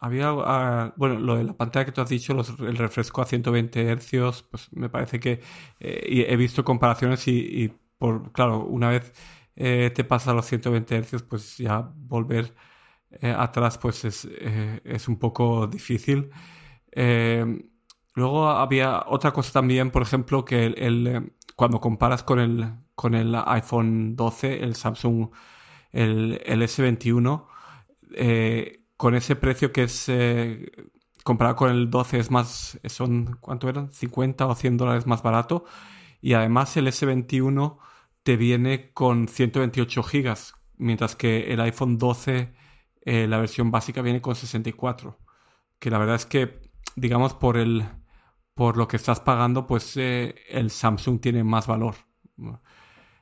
había, 0.00 0.28
ah, 0.28 0.92
bueno, 0.96 1.18
lo 1.18 1.36
de 1.36 1.44
la 1.44 1.56
pantalla 1.56 1.86
que 1.86 1.92
tú 1.92 2.00
has 2.00 2.08
dicho, 2.08 2.34
el 2.60 2.76
refresco 2.76 3.22
a 3.22 3.26
120 3.26 3.96
Hz, 3.96 4.42
pues 4.50 4.68
me 4.72 4.88
parece 4.88 5.18
que 5.20 5.40
he 5.80 6.36
visto 6.36 6.64
comparaciones 6.64 7.26
y, 7.28 7.32
y, 7.64 7.72
por, 7.98 8.32
claro, 8.32 8.64
una 8.64 8.90
vez 8.90 9.12
eh, 9.56 9.90
te 9.94 10.04
pasa 10.04 10.32
a 10.32 10.34
los 10.34 10.46
120 10.46 11.02
Hz, 11.02 11.22
pues 11.22 11.58
ya 11.58 11.80
volver 11.94 12.54
eh, 13.10 13.34
atrás 13.36 13.78
pues 13.78 14.04
es, 14.04 14.28
eh, 14.30 14.80
es, 14.84 15.08
un 15.08 15.18
poco 15.18 15.66
difícil. 15.66 16.30
luego 18.14 18.48
había 18.48 19.04
otra 19.06 19.32
cosa 19.32 19.52
también, 19.52 19.90
por 19.90 20.02
ejemplo, 20.02 20.44
que 20.44 20.66
el, 20.66 21.32
cuando 21.56 21.80
comparas 21.80 22.22
con 22.22 22.40
el, 22.40 22.74
con 22.94 23.14
el 23.14 23.34
iPhone 23.46 24.16
12, 24.16 24.62
el 24.64 24.74
Samsung, 24.74 25.30
el, 25.92 26.40
el 26.44 26.62
S21, 26.62 27.46
con 28.96 29.14
ese 29.14 29.36
precio 29.36 29.72
que 29.72 29.84
es 29.84 30.10
comparado 31.24 31.56
con 31.56 31.70
el 31.70 31.90
12 31.90 32.18
es 32.18 32.30
más, 32.30 32.78
son, 32.86 33.38
¿cuánto 33.40 33.68
eran? 33.68 33.90
50 33.92 34.46
o 34.46 34.54
100 34.54 34.76
dólares 34.76 35.06
más 35.06 35.22
barato. 35.22 35.64
Y 36.20 36.34
además 36.34 36.76
el 36.76 36.86
S21 36.88 37.78
te 38.24 38.36
viene 38.36 38.92
con 38.92 39.28
128 39.28 40.02
gigas, 40.02 40.54
mientras 40.76 41.16
que 41.16 41.52
el 41.52 41.60
iPhone 41.60 41.98
12, 41.98 42.54
eh, 43.02 43.26
la 43.28 43.38
versión 43.38 43.70
básica, 43.70 44.02
viene 44.02 44.22
con 44.22 44.34
64. 44.34 45.20
Que 45.78 45.90
la 45.90 45.98
verdad 45.98 46.16
es 46.16 46.26
que, 46.26 46.60
digamos, 46.96 47.34
por 47.34 47.56
el 47.58 47.86
por 48.54 48.76
lo 48.76 48.88
que 48.88 48.96
estás 48.96 49.20
pagando, 49.20 49.66
pues 49.66 49.96
eh, 49.96 50.34
el 50.48 50.70
Samsung 50.70 51.20
tiene 51.20 51.44
más 51.44 51.66
valor. 51.66 51.96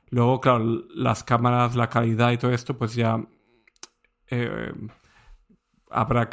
Luego, 0.09 0.39
claro, 0.41 0.63
las 0.95 1.23
cámaras, 1.23 1.75
la 1.75 1.89
calidad 1.89 2.31
y 2.31 2.37
todo 2.37 2.51
esto, 2.51 2.77
pues 2.77 2.93
ya 2.95 3.19
eh, 4.29 4.71
habrá, 5.89 6.29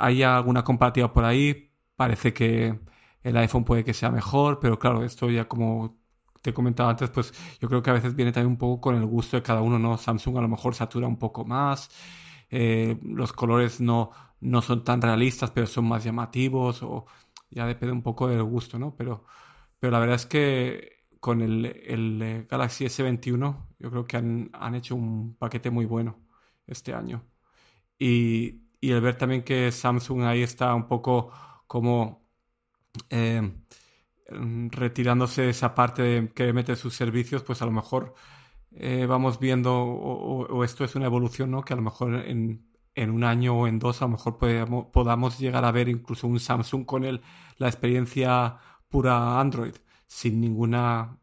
hay 0.00 0.22
alguna 0.22 0.64
comparativa 0.64 1.12
por 1.12 1.24
ahí. 1.24 1.72
Parece 1.96 2.32
que 2.32 2.78
el 3.22 3.36
iPhone 3.36 3.64
puede 3.64 3.84
que 3.84 3.94
sea 3.94 4.10
mejor, 4.10 4.60
pero 4.60 4.78
claro, 4.78 5.04
esto 5.04 5.30
ya 5.30 5.48
como 5.48 6.03
te 6.44 6.50
he 6.50 6.54
comentado 6.54 6.90
antes, 6.90 7.08
pues 7.08 7.32
yo 7.58 7.68
creo 7.68 7.82
que 7.82 7.88
a 7.88 7.94
veces 7.94 8.14
viene 8.14 8.30
también 8.30 8.50
un 8.52 8.58
poco 8.58 8.78
con 8.78 8.96
el 8.96 9.06
gusto 9.06 9.38
de 9.38 9.42
cada 9.42 9.62
uno, 9.62 9.78
¿no? 9.78 9.96
Samsung 9.96 10.36
a 10.36 10.42
lo 10.42 10.48
mejor 10.48 10.74
satura 10.74 11.06
un 11.08 11.18
poco 11.18 11.46
más, 11.46 11.90
eh, 12.50 12.98
los 13.02 13.32
colores 13.32 13.80
no, 13.80 14.10
no 14.40 14.60
son 14.60 14.84
tan 14.84 15.00
realistas, 15.00 15.50
pero 15.50 15.66
son 15.66 15.86
más 15.88 16.04
llamativos, 16.04 16.82
o 16.82 17.06
ya 17.50 17.66
depende 17.66 17.92
un 17.94 18.02
poco 18.02 18.28
del 18.28 18.42
gusto, 18.42 18.78
¿no? 18.78 18.94
Pero, 18.94 19.24
pero 19.78 19.90
la 19.92 19.98
verdad 20.00 20.16
es 20.16 20.26
que 20.26 21.06
con 21.18 21.40
el, 21.40 21.64
el 21.66 22.20
eh, 22.22 22.46
Galaxy 22.50 22.84
S21 22.86 23.56
yo 23.78 23.90
creo 23.90 24.04
que 24.06 24.16
han, 24.18 24.50
han, 24.52 24.74
hecho 24.74 24.94
un 24.96 25.36
paquete 25.36 25.70
muy 25.70 25.86
bueno 25.86 26.18
este 26.66 26.92
año. 26.94 27.24
Y, 27.98 28.62
y 28.80 28.92
el 28.92 29.00
ver 29.00 29.16
también 29.16 29.42
que 29.44 29.72
Samsung 29.72 30.24
ahí 30.24 30.42
está 30.42 30.74
un 30.74 30.88
poco 30.88 31.32
como... 31.66 32.28
Eh, 33.10 33.50
retirándose 34.26 35.42
de 35.42 35.50
esa 35.50 35.74
parte 35.74 36.32
que 36.34 36.52
mete 36.52 36.76
sus 36.76 36.94
servicios, 36.94 37.42
pues 37.42 37.62
a 37.62 37.66
lo 37.66 37.72
mejor 37.72 38.14
eh, 38.72 39.06
vamos 39.06 39.38
viendo, 39.38 39.74
o, 39.74 40.64
esto 40.64 40.84
es 40.84 40.94
una 40.96 41.06
evolución, 41.06 41.50
¿no? 41.50 41.62
Que 41.62 41.74
a 41.74 41.76
lo 41.76 41.82
mejor 41.82 42.14
en, 42.26 42.66
en 42.94 43.10
un 43.10 43.24
año 43.24 43.54
o 43.54 43.66
en 43.66 43.78
dos, 43.78 44.02
a 44.02 44.06
lo 44.06 44.12
mejor 44.12 44.38
podamos, 44.38 44.86
podamos 44.92 45.38
llegar 45.38 45.64
a 45.64 45.72
ver 45.72 45.88
incluso 45.88 46.26
un 46.26 46.40
Samsung 46.40 46.84
con 46.84 47.04
el, 47.04 47.20
la 47.58 47.68
experiencia 47.68 48.56
pura 48.88 49.40
Android, 49.40 49.74
sin 50.06 50.40
ninguna, 50.40 51.18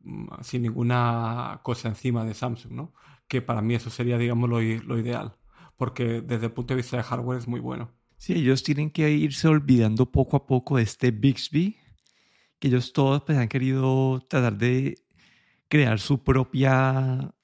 mm, 0.00 0.26
sin 0.42 0.62
ninguna 0.62 1.60
cosa 1.62 1.88
encima 1.88 2.24
de 2.24 2.34
Samsung, 2.34 2.72
¿no? 2.72 2.94
Que 3.28 3.42
para 3.42 3.62
mí 3.62 3.74
eso 3.74 3.90
sería, 3.90 4.18
digamos, 4.18 4.48
lo, 4.48 4.60
lo 4.60 4.98
ideal, 4.98 5.36
porque 5.76 6.22
desde 6.22 6.46
el 6.46 6.52
punto 6.52 6.74
de 6.74 6.78
vista 6.78 6.96
de 6.96 7.02
hardware 7.02 7.38
es 7.38 7.46
muy 7.46 7.60
bueno. 7.60 7.90
Sí, 8.16 8.32
ellos 8.32 8.64
tienen 8.64 8.90
que 8.90 9.10
irse 9.10 9.46
olvidando 9.46 10.10
poco 10.10 10.36
a 10.36 10.46
poco 10.46 10.78
de 10.78 10.82
este 10.82 11.12
Bixby 11.12 11.76
que 12.58 12.68
ellos 12.68 12.92
todos 12.92 13.22
pues, 13.22 13.38
han 13.38 13.48
querido 13.48 14.24
tratar 14.28 14.56
de 14.56 14.98
crear 15.68 16.00
su 16.00 16.22
propia, 16.22 17.34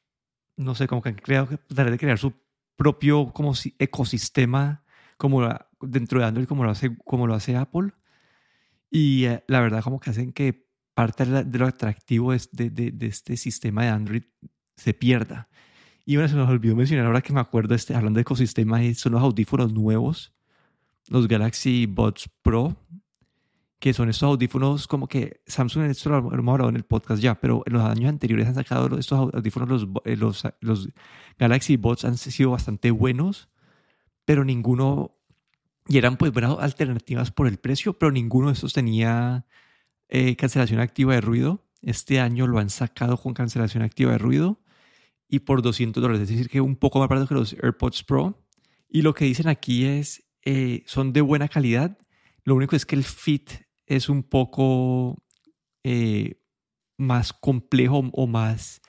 no 0.57 0.74
sé, 0.74 0.87
como 0.87 1.03
que 1.03 1.11
han 1.11 1.14
creado, 1.16 1.46
tratar 1.68 1.90
de 1.90 1.98
crear 1.98 2.18
su 2.18 2.33
propio 2.77 3.33
como 3.33 3.55
si, 3.55 3.74
ecosistema 3.79 4.85
como 5.16 5.48
dentro 5.81 6.20
de 6.20 6.27
Android 6.27 6.46
como 6.46 6.64
lo 6.64 6.70
hace, 6.70 6.96
como 7.05 7.27
lo 7.27 7.35
hace 7.35 7.57
Apple. 7.57 7.92
Y 8.90 9.24
eh, 9.24 9.44
la 9.48 9.61
verdad 9.61 9.83
como 9.83 10.00
que 10.00 10.11
hacen 10.11 10.33
que 10.33 10.68
parte 10.94 11.24
de, 11.24 11.59
lo 11.59 11.66
atractivo 11.66 12.33
de, 12.33 12.70
de, 12.70 12.90
de, 12.92 13.07
este 13.07 13.37
sistema 13.37 13.83
de 13.83 13.88
Android 13.88 14.22
se 14.77 14.94
pierda. 14.94 15.48
Y 16.07 16.16
bueno, 16.16 16.29
se 16.29 16.37
nos 16.37 16.48
olvidó 16.48 16.77
mencionar 16.77 17.07
ahora 17.07 17.22
que 17.22 17.33
me 17.33 17.40
acuerdo, 17.40 17.74
este, 17.74 17.94
hablando 17.94 18.18
de 18.18 18.22
ecosistema, 18.22 18.81
son 18.94 19.12
los 19.12 19.22
audífonos 19.22 19.72
nuevos, 19.72 20.35
los 21.09 21.27
Galaxy 21.27 21.87
Buds 21.87 22.29
Pro, 22.42 22.77
que 23.85 23.92
son 23.92 24.09
estos 24.09 24.27
audífonos 24.27 24.88
como 24.88 25.09
que 25.09 25.42
Samsung, 25.47 25.90
esto 25.90 26.09
lo 26.09 26.16
hemos 26.33 26.53
hablado 26.55 26.70
en 26.70 26.77
el 26.77 26.85
podcast 26.85 27.23
ya, 27.23 27.35
pero 27.35 27.62
en 27.66 27.75
los 27.75 27.83
años 27.83 28.09
anteriores 28.09 28.49
han 28.49 28.55
sacado 28.55 28.99
estos 28.99 29.31
audífonos, 29.35 29.68
los, 29.68 30.44
eh, 30.47 30.55
los, 30.61 30.88
Galaxy 31.38 31.77
Bots 31.77 32.07
han 32.07 32.16
sido 32.16 32.53
bastante 32.53 32.90
buenos, 32.90 33.51
pero 34.25 34.42
ninguno, 34.42 35.18
y 35.87 35.99
eran 35.99 36.16
pues 36.16 36.33
buenas 36.33 36.57
alternativas 36.61 37.31
por 37.31 37.47
el 37.47 37.59
precio, 37.59 37.99
pero 37.99 38.11
ninguno 38.11 38.47
de 38.47 38.55
estos 38.55 38.73
tenía 38.73 39.44
eh, 40.09 40.35
cancelación 40.37 40.81
activa 40.81 41.12
de 41.12 41.20
ruido. 41.20 41.66
Este 41.83 42.20
año 42.20 42.47
lo 42.47 42.61
han 42.61 42.70
sacado 42.70 43.18
con 43.18 43.35
cancelación 43.35 43.83
activa 43.83 44.12
de 44.12 44.18
ruido 44.18 44.62
y 45.29 45.40
por 45.40 45.61
200 45.61 46.03
dólares, 46.03 46.23
es 46.23 46.31
decir, 46.31 46.49
que 46.49 46.62
un 46.62 46.77
poco 46.77 47.01
más 47.01 47.09
barato 47.11 47.29
que 47.29 47.35
los 47.35 47.53
AirPods 47.53 48.03
Pro. 48.05 48.47
Y 48.88 49.03
lo 49.03 49.12
que 49.12 49.27
dicen 49.27 49.47
aquí 49.47 49.85
es, 49.85 50.25
eh, 50.40 50.85
son 50.87 51.12
de 51.12 51.20
buena 51.20 51.49
calidad. 51.49 51.99
Lo 52.44 52.55
único 52.55 52.77
es 52.77 52.87
que 52.87 52.97
el 52.97 53.05
fit 53.05 53.63
es 53.87 54.09
un 54.09 54.23
poco 54.23 55.23
eh, 55.83 56.40
más 56.97 57.33
complejo 57.33 58.11
o 58.12 58.27
más, 58.27 58.81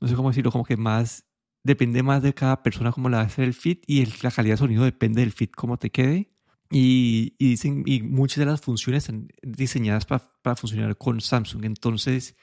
no 0.00 0.08
sé 0.08 0.14
cómo 0.14 0.30
decirlo, 0.30 0.50
como 0.50 0.64
que 0.64 0.76
más, 0.76 1.24
depende 1.64 2.02
más 2.02 2.22
de 2.22 2.34
cada 2.34 2.62
persona 2.62 2.92
cómo 2.92 3.08
le 3.08 3.16
va 3.16 3.22
a 3.22 3.26
hacer 3.26 3.44
el 3.44 3.54
fit 3.54 3.84
y 3.86 4.04
la 4.22 4.30
calidad 4.30 4.54
de 4.54 4.58
sonido 4.58 4.84
depende 4.84 5.20
del 5.20 5.32
fit, 5.32 5.52
cómo 5.54 5.78
te 5.78 5.90
quede. 5.90 6.32
Y, 6.74 7.36
dicen, 7.38 7.82
y 7.84 8.02
muchas 8.02 8.38
de 8.38 8.46
las 8.46 8.62
funciones 8.62 9.04
están 9.04 9.28
diseñadas 9.42 10.06
para, 10.06 10.56
funcionar 10.56 10.96
con 10.96 11.20
Samsung. 11.20 11.66
Entonces, 11.66 12.34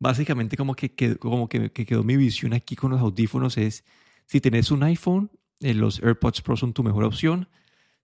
básicamente 0.00 0.56
como 0.56 0.74
que, 0.74 0.94
quedó, 0.94 1.18
como 1.18 1.48
que, 1.48 1.70
quedó 1.70 2.02
mi 2.02 2.16
visión 2.16 2.52
aquí 2.52 2.74
con 2.74 2.90
los 2.90 3.00
audífonos 3.00 3.56
es, 3.56 3.84
si 4.26 4.40
tenés 4.40 4.72
un 4.72 4.82
iPhone, 4.82 5.30
eh, 5.60 5.72
los 5.72 6.02
AirPods 6.02 6.42
Pro 6.42 6.56
son 6.56 6.72
tu 6.72 6.82
mejor 6.82 7.04
opción. 7.04 7.48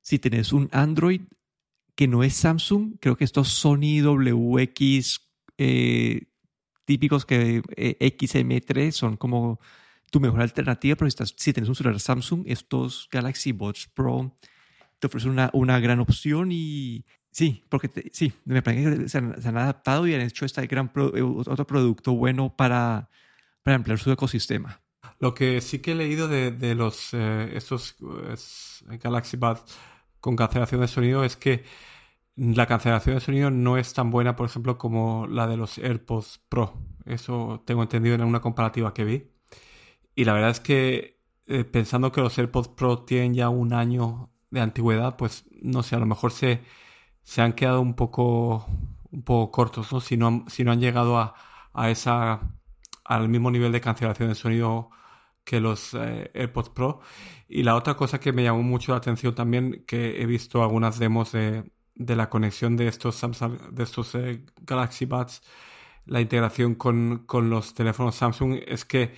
Si 0.03 0.21
tenés 0.21 0.53
un 0.53 0.69
Android, 0.71 1.23
que 2.01 2.09
no 2.09 2.23
es 2.23 2.33
Samsung, 2.33 2.95
creo 2.99 3.15
que 3.15 3.25
estos 3.25 3.49
Sony 3.49 4.01
WX 4.01 5.21
eh, 5.59 6.29
típicos 6.87 7.27
que 7.27 7.63
eh, 7.77 7.99
XM3 8.01 8.91
son 8.93 9.19
como 9.19 9.61
tu 10.11 10.19
mejor 10.19 10.41
alternativa, 10.41 10.97
pero 10.97 11.11
si, 11.11 11.53
tienes 11.53 11.69
un 11.69 11.75
celular 11.75 12.01
Samsung, 12.01 12.45
estos 12.47 13.07
Galaxy 13.13 13.53
Buds 13.53 13.89
Pro 13.89 14.35
te 14.99 15.09
ofrecen 15.09 15.33
una, 15.33 15.51
una 15.53 15.79
gran 15.79 16.01
opción 16.01 16.53
y 16.53 17.05
sí, 17.31 17.65
porque 17.69 17.91
sí, 18.15 18.33
me 18.47 18.63
parece 18.63 18.97
que 18.97 19.09
se 19.11 19.19
han, 19.19 19.59
adaptado 19.59 20.07
y 20.07 20.15
han 20.15 20.23
hecho 20.23 20.47
este 20.47 20.67
gran 20.67 20.91
eh, 20.97 21.21
otro 21.21 21.67
producto 21.67 22.13
bueno 22.15 22.57
para, 22.57 23.11
para 23.63 23.77
ampliar 23.77 23.99
su 23.99 24.11
ecosistema. 24.11 24.81
Lo 25.19 25.35
que 25.35 25.61
sí 25.61 25.81
que 25.81 25.93
he 25.93 25.97
leído 25.97 26.29
de, 26.29 26.51
de 26.51 26.75
los 26.75 27.13
estos 27.13 27.95
Galaxy 28.87 29.37
Buds 29.37 29.65
con 30.21 30.37
cancelación 30.37 30.81
de 30.81 30.89
sonido 30.89 31.25
es 31.25 31.37
que 31.37 31.65
la 32.37 32.67
cancelación 32.67 33.17
de 33.17 33.21
sonido 33.21 33.51
no 33.51 33.77
es 33.77 33.93
tan 33.95 34.11
buena, 34.11 34.37
por 34.37 34.47
ejemplo, 34.47 34.79
como 34.79 35.27
la 35.27 35.47
de 35.47 35.57
los 35.57 35.79
AirPods 35.79 36.41
Pro. 36.49 36.75
Eso 37.05 37.63
tengo 37.67 37.83
entendido 37.83 38.15
en 38.15 38.25
una 38.25 38.41
comparativa 38.41 38.95
que 38.95 39.05
vi. 39.05 39.31
Y 40.15 40.25
la 40.25 40.33
verdad 40.35 40.51
es 40.51 40.61
que 40.61 41.21
eh, 41.47 41.65
pensando 41.65 42.13
que 42.13 42.21
los 42.21 42.39
AirPods 42.39 42.69
Pro 42.69 43.05
tienen 43.05 43.35
ya 43.35 43.49
un 43.49 43.73
año 43.73 44.31
de 44.51 44.61
antigüedad, 44.61 45.17
pues 45.17 45.45
no 45.63 45.83
sé, 45.83 45.97
a 45.97 45.99
lo 45.99 46.07
mejor 46.07 46.33
se, 46.33 46.63
se 47.23 47.43
han 47.43 47.53
quedado 47.55 47.81
un 47.81 47.95
poco, 47.95 48.67
un 49.11 49.23
poco 49.23 49.51
cortos, 49.51 49.93
¿no? 49.93 50.01
Si 50.01 50.17
no, 50.17 50.45
si 50.49 50.65
no 50.65 50.73
han 50.73 50.81
llegado 50.81 51.19
a, 51.19 51.35
a 51.73 51.91
esa, 51.91 52.41
al 53.05 53.29
mismo 53.29 53.51
nivel 53.51 53.73
de 53.73 53.81
cancelación 53.81 54.29
de 54.29 54.35
sonido 54.35 54.91
que 55.45 55.61
los 55.61 55.95
eh, 55.95 56.31
AirPods 56.35 56.71
Pro. 56.71 57.01
Y 57.49 57.63
la 57.63 57.77
otra 57.77 57.97
cosa 57.97 58.21
que 58.21 58.33
me 58.33 58.43
llamó 58.45 58.63
mucho 58.63 58.93
la 58.93 58.99
atención 58.99 59.35
también, 59.35 59.85
que 59.87 60.23
he 60.23 60.27
visto 60.27 60.63
algunas 60.63 60.99
demos 60.99 61.33
de, 61.33 61.65
de 62.01 62.17
la 62.17 62.31
conexión 62.31 62.77
de 62.77 62.89
estos 62.89 63.17
Samsung, 63.17 63.59
de 63.73 63.83
estos 63.83 64.15
eh, 64.15 64.45
Galaxy 64.63 65.05
Buds, 65.05 65.43
la 66.07 66.21
integración 66.21 66.75
con, 66.75 67.25
con, 67.27 67.51
los 67.51 67.75
teléfonos 67.75 68.17
Samsung 68.17 68.59
es 68.67 68.85
que 68.85 69.15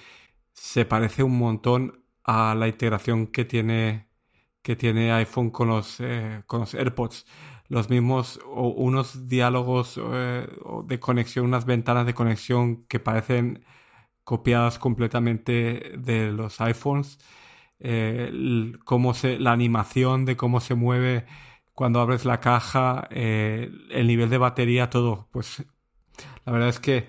se 0.53 0.85
parece 0.85 1.23
un 1.23 1.39
montón 1.39 2.05
a 2.25 2.55
la 2.55 2.69
integración 2.69 3.29
que 3.29 3.45
tiene, 3.45 4.09
que 4.63 4.77
tiene 4.77 5.13
iPhone 5.13 5.51
con 5.51 5.69
los, 5.69 6.01
eh, 6.01 6.43
con 6.47 6.61
los 6.61 6.75
AirPods. 6.75 7.27
Los 7.69 7.89
mismos, 7.89 8.41
o 8.47 8.69
unos 8.69 9.29
diálogos 9.29 9.99
eh, 10.03 10.47
de 10.85 11.01
conexión, 11.01 11.47
unas 11.47 11.65
ventanas 11.65 12.05
de 12.05 12.15
conexión 12.15 12.85
que 12.85 13.01
parecen 13.01 13.65
copiadas 14.25 14.79
completamente 14.79 15.93
de 15.99 16.33
los 16.33 16.61
iPhones. 16.61 17.19
cómo 18.85 19.15
se, 19.15 19.39
la 19.39 19.53
animación 19.53 20.25
de 20.25 20.37
cómo 20.37 20.61
se 20.61 20.75
mueve 20.75 21.27
cuando 21.75 22.01
abres 22.01 22.25
la 22.25 22.41
caja, 22.41 23.09
eh, 23.11 23.71
el 23.91 24.07
nivel 24.07 24.31
de 24.31 24.39
batería, 24.39 24.91
todo, 24.91 25.29
pues 25.33 25.65
la 26.45 26.53
verdad 26.53 26.69
es 26.69 26.81
que 26.81 27.09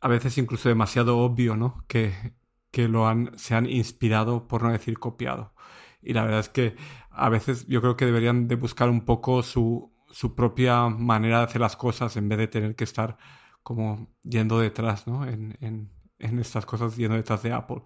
a 0.00 0.08
veces 0.08 0.38
incluso 0.38 0.68
demasiado 0.68 1.18
obvio, 1.18 1.56
¿no? 1.56 1.84
Que, 1.88 2.34
que 2.70 2.88
lo 2.88 3.08
han, 3.08 3.36
se 3.38 3.54
han 3.54 3.66
inspirado, 3.66 4.48
por 4.48 4.62
no 4.62 4.72
decir 4.72 4.98
copiado. 4.98 5.54
Y 6.02 6.12
la 6.12 6.24
verdad 6.24 6.40
es 6.40 6.48
que 6.50 6.76
a 7.10 7.28
veces 7.28 7.66
yo 7.66 7.80
creo 7.80 7.96
que 7.96 8.06
deberían 8.06 8.48
de 8.48 8.56
buscar 8.56 8.90
un 8.90 9.04
poco 9.04 9.42
su, 9.42 9.92
su 10.10 10.34
propia 10.34 10.88
manera 10.88 11.38
de 11.38 11.44
hacer 11.44 11.60
las 11.60 11.76
cosas 11.76 12.16
en 12.16 12.28
vez 12.28 12.38
de 12.38 12.48
tener 12.48 12.76
que 12.76 12.84
estar 12.84 13.16
como 13.62 14.08
yendo 14.22 14.58
detrás, 14.60 15.06
¿no? 15.06 15.26
En, 15.26 15.56
en, 15.60 15.90
en 16.24 16.38
estas 16.38 16.66
cosas, 16.66 16.96
yendo 16.96 17.16
detrás 17.16 17.42
de 17.42 17.52
Apple. 17.52 17.82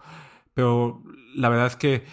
Pero 0.54 1.02
la 1.34 1.48
verdad 1.48 1.66
es 1.66 1.76
que 1.76 2.04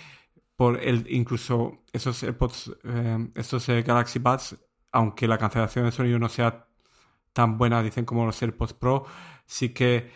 por 0.56 0.82
el, 0.82 1.06
incluso 1.10 1.84
esos 1.92 2.22
AirPods, 2.24 2.78
eh, 2.84 3.30
estos 3.36 3.68
eh, 3.70 3.82
Galaxy 3.82 4.20
Buds, 4.20 4.58
aunque 4.92 5.28
la 5.28 5.38
cancelación 5.38 5.86
de 5.86 5.92
sonido 5.92 6.20
no 6.20 6.30
sea 6.30 6.68
tan 7.34 7.58
buena, 7.58 7.84
dicen 7.84 8.06
como 8.06 8.26
los 8.26 8.42
AirPods 8.42 8.74
Pro, 8.74 9.06
sí 9.46 9.70
que 9.70 10.12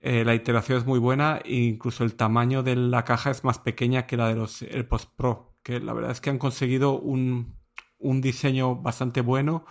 eh, 0.00 0.24
la 0.24 0.34
iteración 0.34 0.78
es 0.78 0.86
muy 0.86 0.98
buena 0.98 1.40
e 1.44 1.56
incluso 1.56 2.04
el 2.04 2.14
tamaño 2.14 2.62
de 2.62 2.76
la 2.76 3.04
caja 3.04 3.30
es 3.30 3.44
más 3.44 3.58
pequeña 3.58 4.06
que 4.06 4.16
la 4.16 4.28
de 4.28 4.36
los 4.36 4.62
AirPods 4.62 5.06
Pro, 5.06 5.56
que 5.62 5.80
la 5.80 5.92
verdad 5.92 6.12
es 6.12 6.20
que 6.20 6.30
han 6.30 6.38
conseguido 6.38 6.98
un, 6.98 7.56
un 7.98 8.20
diseño 8.20 8.76
bastante 8.76 9.20
bueno 9.20 9.64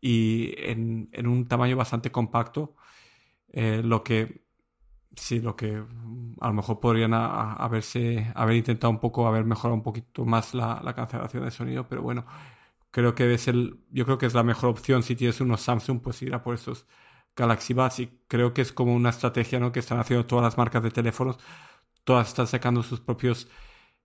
y 0.00 0.54
en, 0.58 1.08
en, 1.12 1.26
un 1.26 1.48
tamaño 1.48 1.76
bastante 1.76 2.12
compacto, 2.12 2.76
lo 3.54 4.04
que 4.04 4.43
sí, 5.16 5.40
lo 5.40 5.56
que 5.56 5.72
mm, 5.72 6.36
a 6.40 6.48
lo 6.48 6.54
mejor 6.54 6.80
podrían 6.80 7.14
haberse, 7.14 8.30
haber 8.34 8.56
intentado 8.56 8.90
un 8.90 9.00
poco, 9.00 9.26
haber 9.26 9.44
mejorado 9.44 9.74
un 9.74 9.82
poquito 9.82 10.24
más 10.24 10.54
la, 10.54 10.94
cancelación 10.94 11.44
de 11.44 11.50
sonido, 11.50 11.88
pero 11.88 12.02
bueno, 12.02 12.26
creo 12.90 13.14
que 13.14 13.34
es 13.34 13.48
el, 13.48 13.80
yo 13.90 14.04
creo 14.04 14.18
que 14.18 14.26
es 14.26 14.34
la 14.34 14.42
mejor 14.44 14.70
opción 14.70 15.02
si 15.02 15.16
tienes 15.16 15.40
unos 15.40 15.62
Samsung, 15.62 16.00
pues 16.02 16.22
ir 16.22 16.34
a 16.34 16.42
por 16.42 16.54
esos 16.54 16.86
Galaxy 17.36 17.74
Buds 17.74 18.00
y 18.00 18.20
creo 18.28 18.54
que 18.54 18.62
es 18.62 18.72
como 18.72 18.94
una 18.94 19.10
estrategia 19.10 19.58
¿no? 19.60 19.72
que 19.72 19.80
están 19.80 19.98
haciendo 19.98 20.26
todas 20.26 20.44
las 20.44 20.58
marcas 20.58 20.82
de 20.82 20.90
teléfonos, 20.90 21.38
todas 22.04 22.28
están 22.28 22.46
sacando 22.46 22.82
sus 22.82 23.00
propios 23.00 23.48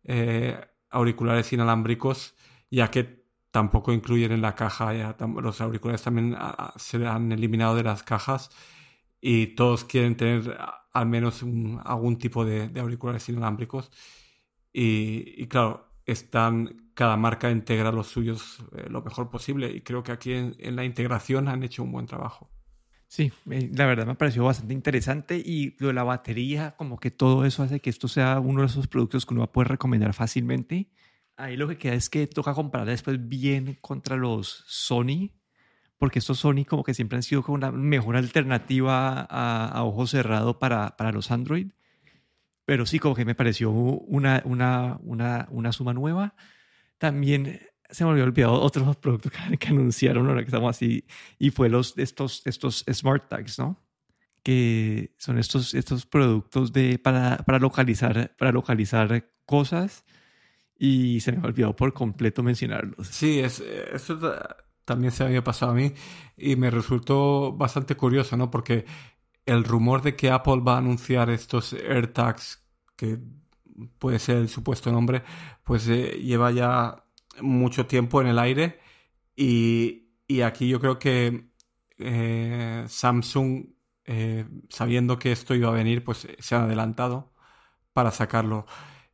eh, 0.04 0.60
auriculares 0.90 1.54
inalámbricos, 1.54 2.36
ya 2.72 2.90
que 2.92 3.26
tampoco 3.52 3.94
incluyen 3.94 4.32
en 4.32 4.42
la 4.42 4.56
caja, 4.56 4.94
ya 4.94 5.16
los 5.42 5.62
auriculares 5.62 6.04
también 6.04 6.38
se 6.76 7.06
han 7.06 7.32
eliminado 7.32 7.76
de 7.76 7.84
las 7.84 8.04
cajas 8.04 8.52
y 9.22 9.48
todos 9.48 9.84
quieren 9.86 10.16
tener 10.18 10.58
al 10.92 11.06
menos 11.08 11.44
algún 11.84 12.18
tipo 12.18 12.46
de, 12.46 12.72
auriculares 12.80 13.28
inalámbricos. 13.30 13.92
Y, 14.72 15.48
claro, 15.48 15.88
están, 16.06 16.92
cada 16.94 17.18
marca 17.18 17.50
integra 17.52 17.92
los 17.92 18.08
suyos 18.08 18.60
eh, 18.76 18.88
lo 18.90 19.02
mejor 19.02 19.30
posible 19.30 19.70
y 19.70 19.82
creo 19.82 20.04
que 20.04 20.12
aquí 20.12 20.34
en, 20.34 20.76
la 20.76 20.84
integración 20.84 21.48
han 21.48 21.64
hecho 21.64 21.84
un 21.84 21.92
buen 21.92 22.06
trabajo. 22.06 22.50
Sí, 23.08 23.32
la 23.46 23.88
verdad 23.88 24.06
me 24.06 24.12
ha 24.12 24.18
parecido 24.18 24.46
bastante 24.46 24.74
interesante 24.74 25.38
y 25.38 25.76
lo 25.80 25.88
de 25.88 25.94
la 25.94 26.04
batería, 26.04 26.76
como 26.78 27.00
que 27.00 27.10
todo 27.10 27.44
eso 27.44 27.64
hace 27.64 27.80
que 27.80 27.90
esto 27.90 28.08
sea 28.08 28.40
uno 28.40 28.62
de 28.62 28.68
esos 28.68 28.88
productos 28.88 29.26
que 29.26 29.34
uno 29.34 29.42
va 29.42 29.46
a 29.46 29.52
poder 29.52 29.70
recomendar 29.70 30.14
fácilmente. 30.14 30.92
Ahí 31.36 31.58
lo 31.58 31.68
que 31.68 31.78
queda 31.80 31.96
es 31.96 32.08
que 32.10 32.28
toca 32.28 32.54
comparar 32.54 32.88
después 32.88 33.28
bien 33.28 33.80
contra 33.82 34.16
los 34.16 34.64
Sony, 34.68 35.32
porque 36.00 36.20
estos 36.20 36.40
Sony 36.40 36.66
como 36.68 36.84
que 36.84 36.94
siempre 36.94 37.18
han 37.18 37.24
sido 37.24 37.44
como 37.44 37.56
una 37.56 37.72
mejor 37.72 38.16
alternativa 38.16 39.28
a, 39.30 39.68
a 39.68 39.84
ojo 39.84 40.08
cerrado 40.08 40.58
para, 40.58 40.96
para, 40.98 41.12
los 41.12 41.30
Android. 41.30 41.68
Pero 42.66 42.86
sí, 42.86 43.00
como 43.00 43.16
que 43.16 43.26
me 43.26 43.36
pareció 43.36 43.70
una, 43.70 44.42
una, 44.46 44.98
una, 45.04 45.48
una 45.52 45.72
suma 45.74 45.94
nueva. 45.94 46.36
También 46.98 47.60
se 47.90 48.06
me 48.06 48.12
había 48.12 48.24
olvidado 48.24 48.54
otros 48.54 48.96
productos 49.02 49.32
que, 49.60 49.68
anunciaron 49.68 50.28
ahora 50.28 50.42
que 50.42 50.48
estamos 50.48 50.70
así, 50.70 51.06
y 51.38 51.52
fue 51.52 51.70
los, 51.70 51.98
estos, 51.98 52.42
estos 52.46 52.86
Smart 52.92 53.28
Tags, 53.28 53.60
¿no? 53.60 53.84
Que 54.42 55.14
son 55.18 55.38
estos, 55.38 55.74
estos 55.74 56.06
productos 56.06 56.72
de, 56.72 56.98
para, 56.98 57.38
para, 57.38 57.60
localizar, 57.60 58.36
para 58.38 58.54
localizar 58.54 59.30
cosas 59.46 60.06
y 60.78 61.20
se 61.20 61.34
me 61.34 61.40
ha 61.40 61.48
olvidado 61.48 61.76
por 61.76 61.92
completo 61.94 62.42
mencionarlos. 62.42 63.08
Sí, 63.08 63.40
es, 63.40 63.60
eso 63.60 64.18
también 64.90 65.12
se 65.12 65.24
había 65.24 65.44
pasado 65.44 65.74
a 65.74 65.76
mí 65.76 65.94
y 66.36 66.56
me 66.56 66.72
resultó 66.72 67.54
bastante 67.54 67.96
curioso, 67.96 68.36
¿no? 68.36 68.50
Porque 68.50 68.86
el 69.46 69.64
rumor 69.64 70.02
de 70.02 70.16
que 70.16 70.32
Apple 70.32 70.62
va 70.68 70.76
a 70.76 70.78
anunciar 70.80 71.30
estos 71.30 71.74
AirTags, 71.74 72.66
que 72.96 73.20
puede 74.00 74.18
ser 74.18 74.38
el 74.38 74.50
supuesto 74.50 74.92
nombre, 74.92 75.22
pues 75.64 75.88
eh, 75.88 76.20
lleva 76.24 76.50
ya 76.52 77.06
mucho 77.40 77.86
tiempo 77.86 78.20
en 78.20 78.28
el 78.28 78.40
aire 78.40 78.80
y, 79.36 80.08
aquí 80.44 80.68
yo 80.68 80.80
creo 80.80 80.98
que 80.98 81.50
eh, 82.00 82.86
Samsung, 82.88 83.66
eh, 84.06 84.46
sabiendo 84.70 85.20
que 85.20 85.32
esto 85.32 85.54
iba 85.54 85.70
a 85.70 85.72
venir, 85.72 86.04
pues 86.04 86.28
se 86.40 86.56
han 86.56 86.64
adelantado 86.64 87.32
para 87.94 88.10
sacarlo. 88.12 88.66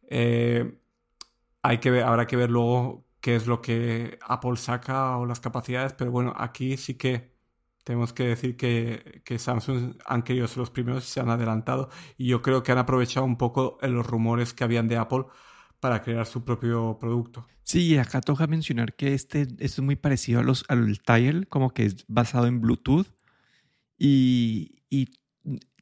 hay 0.09 1.79
que 1.79 2.01
habrá 2.01 2.27
que 2.27 2.37
ver 2.37 2.49
luego 2.49 3.04
qué 3.25 3.35
es 3.35 3.47
lo 3.47 3.59
que 3.59 4.19
Apple 4.21 4.55
saca 4.55 5.17
o 5.17 5.25
las 5.25 5.39
capacidades, 5.39 5.93
pero 5.93 6.11
bueno, 6.11 6.31
aquí 6.37 6.77
sí 6.77 6.93
que 6.93 7.33
tenemos 7.83 8.13
que 8.13 8.25
decir 8.27 8.55
que, 8.55 9.23
que, 9.25 9.39
Samsung 9.39 9.95
han 10.05 10.21
querido 10.21 10.47
ser 10.47 10.59
los 10.59 10.69
primeros 10.69 11.05
se 11.05 11.21
han 11.21 11.29
adelantado 11.29 11.89
y 12.19 12.27
yo 12.27 12.43
creo 12.43 12.61
que 12.61 12.71
han 12.71 12.77
aprovechado 12.77 13.25
un 13.25 13.35
poco 13.35 13.79
los 13.81 14.05
rumores 14.05 14.53
que 14.53 14.63
habían 14.63 14.87
de 14.87 14.97
Apple 14.97 15.23
para 15.79 16.03
crear 16.03 16.27
su 16.27 16.45
propio 16.45 16.99
producto. 16.99 17.47
Sí, 17.63 17.97
acá 17.97 18.21
toca 18.21 18.45
mencionar 18.45 18.93
que 18.95 19.15
este, 19.15 19.47
es 19.57 19.79
muy 19.79 19.95
parecido 19.95 20.41
a 20.41 20.43
los, 20.43 20.63
al 20.67 20.99
Tile, 20.99 21.47
como 21.47 21.73
que 21.73 21.85
es 21.85 22.05
basado 22.07 22.45
en 22.45 22.61
Bluetooth 22.61 23.07
y, 23.97 24.83
y 24.87 25.09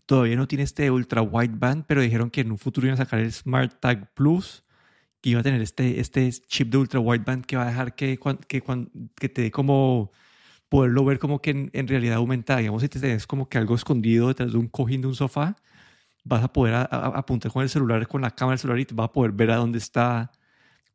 todavía 0.05 0.37
no 0.37 0.47
tiene 0.47 0.63
este 0.63 0.89
ultra 0.89 1.21
wideband, 1.21 1.87
pero 1.87 1.99
dijeron 1.99 2.29
que 2.29 2.39
en 2.39 2.51
un 2.51 2.57
futuro 2.57 2.87
iban 2.87 3.01
a 3.01 3.03
sacar 3.03 3.19
el 3.19 3.33
Smart 3.33 3.81
Tag 3.81 4.13
Plus 4.13 4.62
que 5.23 5.29
iba 5.29 5.39
a 5.39 5.43
tener 5.43 5.61
este, 5.61 6.01
este 6.01 6.29
chip 6.31 6.69
de 6.69 6.77
ultra 6.77 6.99
wideband 6.99 7.45
que 7.45 7.55
va 7.55 7.63
a 7.63 7.67
dejar 7.67 7.95
que, 7.95 8.19
que, 8.45 8.61
que 9.15 9.29
te 9.29 9.41
dé 9.43 9.51
como 9.51 10.11
poderlo 10.67 11.05
ver 11.05 11.17
como 11.17 11.41
que 11.41 11.69
en, 11.71 11.87
realidad 11.87 12.17
aumentada. 12.17 12.59
Digamos, 12.59 12.81
si 12.81 12.89
te 12.89 12.99
tenés 12.99 13.25
como 13.25 13.47
que 13.47 13.57
algo 13.57 13.73
escondido 13.73 14.27
detrás 14.27 14.51
de 14.51 14.57
un 14.57 14.67
cojín 14.67 14.99
de 14.99 15.07
un 15.07 15.15
sofá, 15.15 15.55
vas 16.25 16.43
a 16.43 16.51
poder 16.51 16.73
apuntar 16.91 17.53
con 17.53 17.63
el 17.63 17.69
celular, 17.69 18.05
con 18.05 18.21
la 18.21 18.31
cámara 18.31 18.55
del 18.55 18.59
celular 18.59 18.79
y 18.81 18.85
te 18.85 18.93
vas 18.93 19.05
a 19.05 19.13
poder 19.13 19.31
ver 19.31 19.51
a 19.51 19.55
dónde 19.55 19.77
está 19.77 20.29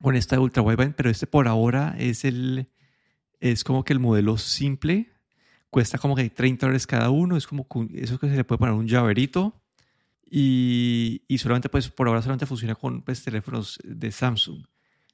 con 0.03 0.15
esta 0.15 0.39
ultra 0.39 0.63
wideband. 0.63 0.95
Pero 0.95 1.09
este 1.09 1.27
por 1.27 1.49
ahora 1.49 1.97
es 1.99 2.27
el 2.27 2.69
es 3.41 3.65
como 3.65 3.83
que 3.83 3.95
el 3.95 3.99
modelo 3.99 4.37
simple. 4.37 5.11
Cuesta 5.71 5.97
como 5.97 6.17
que 6.17 6.29
30 6.29 6.67
dólares 6.67 6.87
cada 6.87 7.09
uno. 7.09 7.39
Es 7.39 7.47
como 7.47 7.67
eso 7.95 8.19
que 8.19 8.29
se 8.29 8.37
le 8.37 8.45
puede 8.45 8.59
poner 8.59 8.75
un 8.75 8.89
llaverito 8.89 9.55
y, 10.31 11.23
y, 11.29 11.39
solamente, 11.39 11.69
pues 11.69 11.89
por 11.89 12.09
ahora 12.09 12.23
solamente 12.23 12.47
funciona 12.47 12.75
con 12.75 13.03
pues, 13.03 13.23
teléfonos 13.23 13.79
de 13.85 14.13
Samsung. 14.13 14.65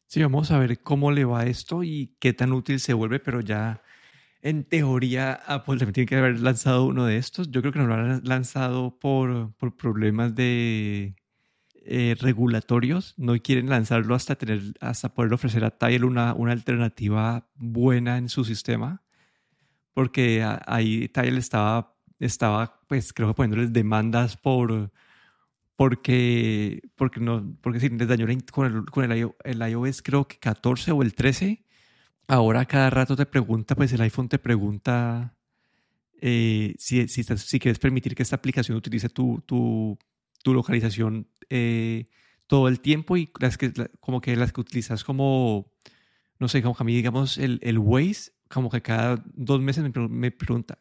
Sí, 0.07 0.23
vamos 0.23 0.51
a 0.51 0.59
ver 0.59 0.81
cómo 0.81 1.11
le 1.13 1.25
va 1.25 1.47
esto 1.47 1.83
y 1.83 2.17
qué 2.21 2.33
tan 2.33 2.53
útil 2.53 2.81
se 2.81 2.95
vuelve, 2.95 3.21
pero 3.21 3.41
ya 3.41 3.83
en 4.45 4.65
teoría 4.65 5.33
Apple 5.47 5.79
también 5.79 5.95
tiene 5.95 6.07
que 6.07 6.17
haber 6.17 6.39
lanzado 6.41 6.85
uno 6.85 7.07
de 7.07 7.17
estos. 7.17 7.51
Yo 7.51 7.63
creo 7.63 7.73
que 7.73 7.79
no 7.79 7.87
lo 7.87 7.95
han 7.95 8.21
lanzado 8.25 8.99
por, 8.99 9.55
por 9.55 9.75
problemas 9.75 10.35
de 10.35 11.17
eh, 11.87 12.15
regulatorios. 12.21 13.15
No 13.17 13.39
quieren 13.39 13.71
lanzarlo 13.71 14.15
hasta, 14.15 14.37
tener, 14.37 14.61
hasta 14.81 15.15
poder 15.15 15.33
ofrecer 15.33 15.65
a 15.65 15.71
Tile 15.71 16.05
una, 16.05 16.35
una 16.35 16.53
alternativa 16.53 17.49
buena 17.55 18.19
en 18.19 18.29
su 18.29 18.45
sistema, 18.45 19.03
porque 19.95 20.45
ahí 20.67 21.09
Tile 21.09 21.39
estaba, 21.39 21.94
estaba 22.19 22.81
pues 22.89 23.13
creo 23.13 23.29
que 23.29 23.35
poniéndoles 23.35 23.73
demandas 23.73 24.37
por 24.37 24.93
porque, 25.77 26.83
porque, 26.95 27.21
no, 27.21 27.57
porque 27.61 27.81
si 27.81 27.89
les 27.89 28.07
dañó 28.07 28.27
con, 28.53 28.67
el, 28.67 28.85
con 28.87 29.11
el, 29.11 29.71
iOS 29.71 30.03
creo 30.03 30.27
que 30.29 30.39
14 30.39 30.93
o 30.93 31.03
el 31.03 31.15
13, 31.15 31.65
ahora 32.29 32.65
cada 32.67 32.91
rato 32.91 33.17
te 33.17 33.27
pregunta, 33.27 33.75
pues 33.75 33.93
el 33.93 34.01
iPhone 34.03 34.29
te 34.29 34.39
pregunta 34.39 35.37
eh, 36.21 36.75
si, 36.79 37.09
si, 37.09 37.25
si, 37.25 37.59
quieres 37.59 37.79
permitir 37.79 38.15
que 38.15 38.23
esta 38.23 38.37
aplicación 38.37 38.77
utilice 38.77 39.09
tu, 39.09 39.43
tu, 39.47 39.99
tu 40.43 40.55
localización 40.55 41.29
eh, 41.51 42.09
todo 42.47 42.69
el 42.69 42.81
tiempo 42.81 43.17
y 43.17 43.31
las 43.41 43.59
que, 43.59 43.73
como 44.01 44.21
que 44.21 44.37
las 44.37 44.53
que 44.53 44.61
utilizas 44.61 45.03
como, 45.03 45.73
no 46.39 46.49
sé, 46.49 46.63
como 46.63 46.77
a 46.79 46.85
mí 46.85 46.95
digamos 46.95 47.37
el, 47.37 47.59
el 47.63 47.79
Waze 47.79 48.33
como 48.49 48.71
que 48.71 48.83
cada 48.83 49.23
dos 49.35 49.61
meses 49.61 49.85
me, 50.09 50.31
pregunta, 50.31 50.79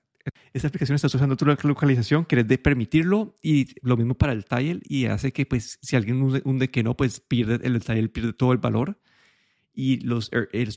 esta 0.53 0.67
aplicación 0.67 0.95
está 0.95 1.07
usando 1.07 1.35
tu 1.35 1.45
localización, 1.45 2.23
¿quieres 2.23 2.47
de 2.47 2.57
permitirlo? 2.57 3.35
Y 3.41 3.67
lo 3.81 3.97
mismo 3.97 4.15
para 4.15 4.33
el 4.33 4.45
tile 4.45 4.81
y 4.83 5.05
hace 5.05 5.33
que 5.33 5.45
pues 5.45 5.79
si 5.81 5.95
alguien 5.95 6.21
hunde, 6.43 6.69
que 6.69 6.83
no, 6.83 6.95
pues 6.95 7.19
pierde 7.19 7.59
el 7.65 7.83
tile, 7.83 8.09
pierde 8.09 8.33
todo 8.33 8.53
el 8.53 8.59
valor 8.59 8.99
y 9.73 9.99
los, 10.01 10.31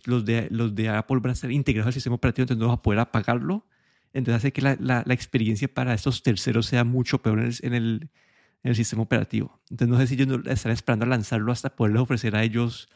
los, 0.07 0.25
de, 0.25 0.49
los 0.51 0.75
de 0.75 0.89
Apple 0.89 1.19
van 1.21 1.31
a 1.31 1.33
estar 1.35 1.53
integrados 1.53 1.89
al 1.89 1.93
sistema 1.93 2.17
operativo, 2.17 2.45
entonces 2.45 2.61
no 2.61 2.69
vas 2.69 2.79
a 2.79 2.83
poder 2.83 3.01
apagarlo. 3.01 3.67
Entonces 4.13 4.39
hace 4.39 4.53
que 4.53 4.63
la, 4.63 4.77
la, 4.81 5.03
experiencia 5.13 5.69
para 5.69 5.93
estos 5.93 6.23
terceros 6.23 6.67
sea 6.67 6.85
mucho 6.85 7.19
peor 7.19 7.41
en 7.41 7.47
el, 7.47 7.57
en 7.63 7.75
el, 7.75 8.11
en 8.63 8.71
el 8.71 8.75
sistema 8.75 9.03
operativo. 9.03 9.61
Entonces 9.71 9.89
no 9.89 9.99
sé 10.01 10.07
si 10.07 10.17
yo 10.17 10.27
no 10.27 10.43
esperando 10.51 11.05
a 11.05 11.09
lanzarlo 11.09 11.53
hasta 11.53 11.77
poderles 11.77 12.03
ofrecer 12.03 12.35
a 12.35 12.43
ellos 12.43 12.89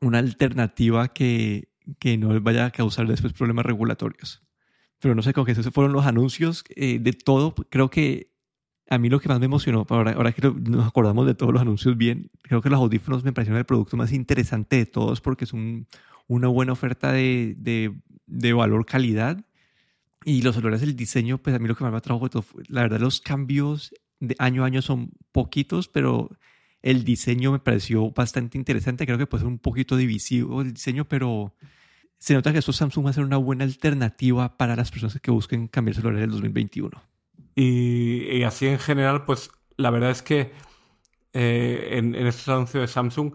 una 0.00 0.18
alternativa 0.18 1.08
que, 1.08 1.70
que 1.98 2.18
no 2.18 2.34
les 2.34 2.42
vaya 2.42 2.66
a 2.66 2.70
causar 2.70 3.06
después 3.06 3.32
problemas 3.32 3.64
regulatorios. 3.64 4.42
Pero 5.00 5.14
no 5.14 5.22
sé, 5.22 5.32
con 5.32 5.44
que 5.44 5.52
esos 5.52 5.68
fueron 5.70 5.92
los 5.92 6.06
anuncios 6.06 6.64
eh, 6.74 6.98
de 6.98 7.12
todo. 7.12 7.54
Creo 7.70 7.90
que 7.90 8.32
a 8.90 8.98
mí 8.98 9.08
lo 9.08 9.20
que 9.20 9.28
más 9.28 9.38
me 9.38 9.46
emocionó, 9.46 9.86
ahora, 9.90 10.12
ahora 10.12 10.32
que 10.32 10.42
nos 10.48 10.86
acordamos 10.86 11.26
de 11.26 11.34
todos 11.34 11.52
los 11.52 11.62
anuncios 11.62 11.96
bien, 11.96 12.30
creo 12.42 12.62
que 12.62 12.70
los 12.70 12.78
audífonos 12.78 13.22
me 13.22 13.32
parecieron 13.32 13.58
el 13.58 13.66
producto 13.66 13.96
más 13.96 14.12
interesante 14.12 14.76
de 14.76 14.86
todos 14.86 15.20
porque 15.20 15.44
es 15.44 15.52
un, 15.52 15.86
una 16.26 16.48
buena 16.48 16.72
oferta 16.72 17.12
de, 17.12 17.54
de, 17.58 17.94
de 18.26 18.52
valor 18.52 18.86
calidad. 18.86 19.44
Y 20.24 20.42
los 20.42 20.56
celulares, 20.56 20.82
el 20.82 20.96
diseño, 20.96 21.38
pues 21.38 21.54
a 21.54 21.58
mí 21.58 21.68
lo 21.68 21.76
que 21.76 21.84
más 21.84 21.92
me 21.92 21.98
atrajo 21.98 22.28
todo, 22.28 22.44
la 22.68 22.82
verdad, 22.82 23.00
los 23.00 23.20
cambios 23.20 23.94
de 24.20 24.34
año 24.38 24.64
a 24.64 24.66
año 24.66 24.82
son 24.82 25.12
poquitos, 25.32 25.88
pero 25.88 26.30
el 26.82 27.04
diseño 27.04 27.52
me 27.52 27.58
pareció 27.60 28.10
bastante 28.10 28.58
interesante. 28.58 29.06
Creo 29.06 29.18
que 29.18 29.26
puede 29.26 29.42
ser 29.42 29.48
un 29.48 29.58
poquito 29.58 29.96
divisivo 29.96 30.62
el 30.62 30.72
diseño, 30.72 31.06
pero 31.06 31.54
se 32.18 32.34
nota 32.34 32.52
que 32.52 32.58
esto 32.58 32.72
Samsung 32.72 33.06
va 33.06 33.10
a 33.10 33.12
ser 33.12 33.24
una 33.24 33.36
buena 33.36 33.64
alternativa 33.64 34.56
para 34.56 34.76
las 34.76 34.90
personas 34.90 35.18
que 35.20 35.30
busquen 35.30 35.68
cambiar 35.68 35.96
celular 35.96 36.18
en 36.18 36.24
el 36.24 36.30
2021. 36.30 37.00
Y, 37.54 38.42
así 38.42 38.66
en 38.66 38.78
general, 38.78 39.24
pues 39.24 39.50
la 39.76 39.90
verdad 39.90 40.10
es 40.10 40.22
que 40.22 40.52
eh, 41.32 41.88
en, 41.92 42.14
estos 42.14 42.48
anuncios 42.48 42.82
de 42.82 42.88
Samsung 42.88 43.34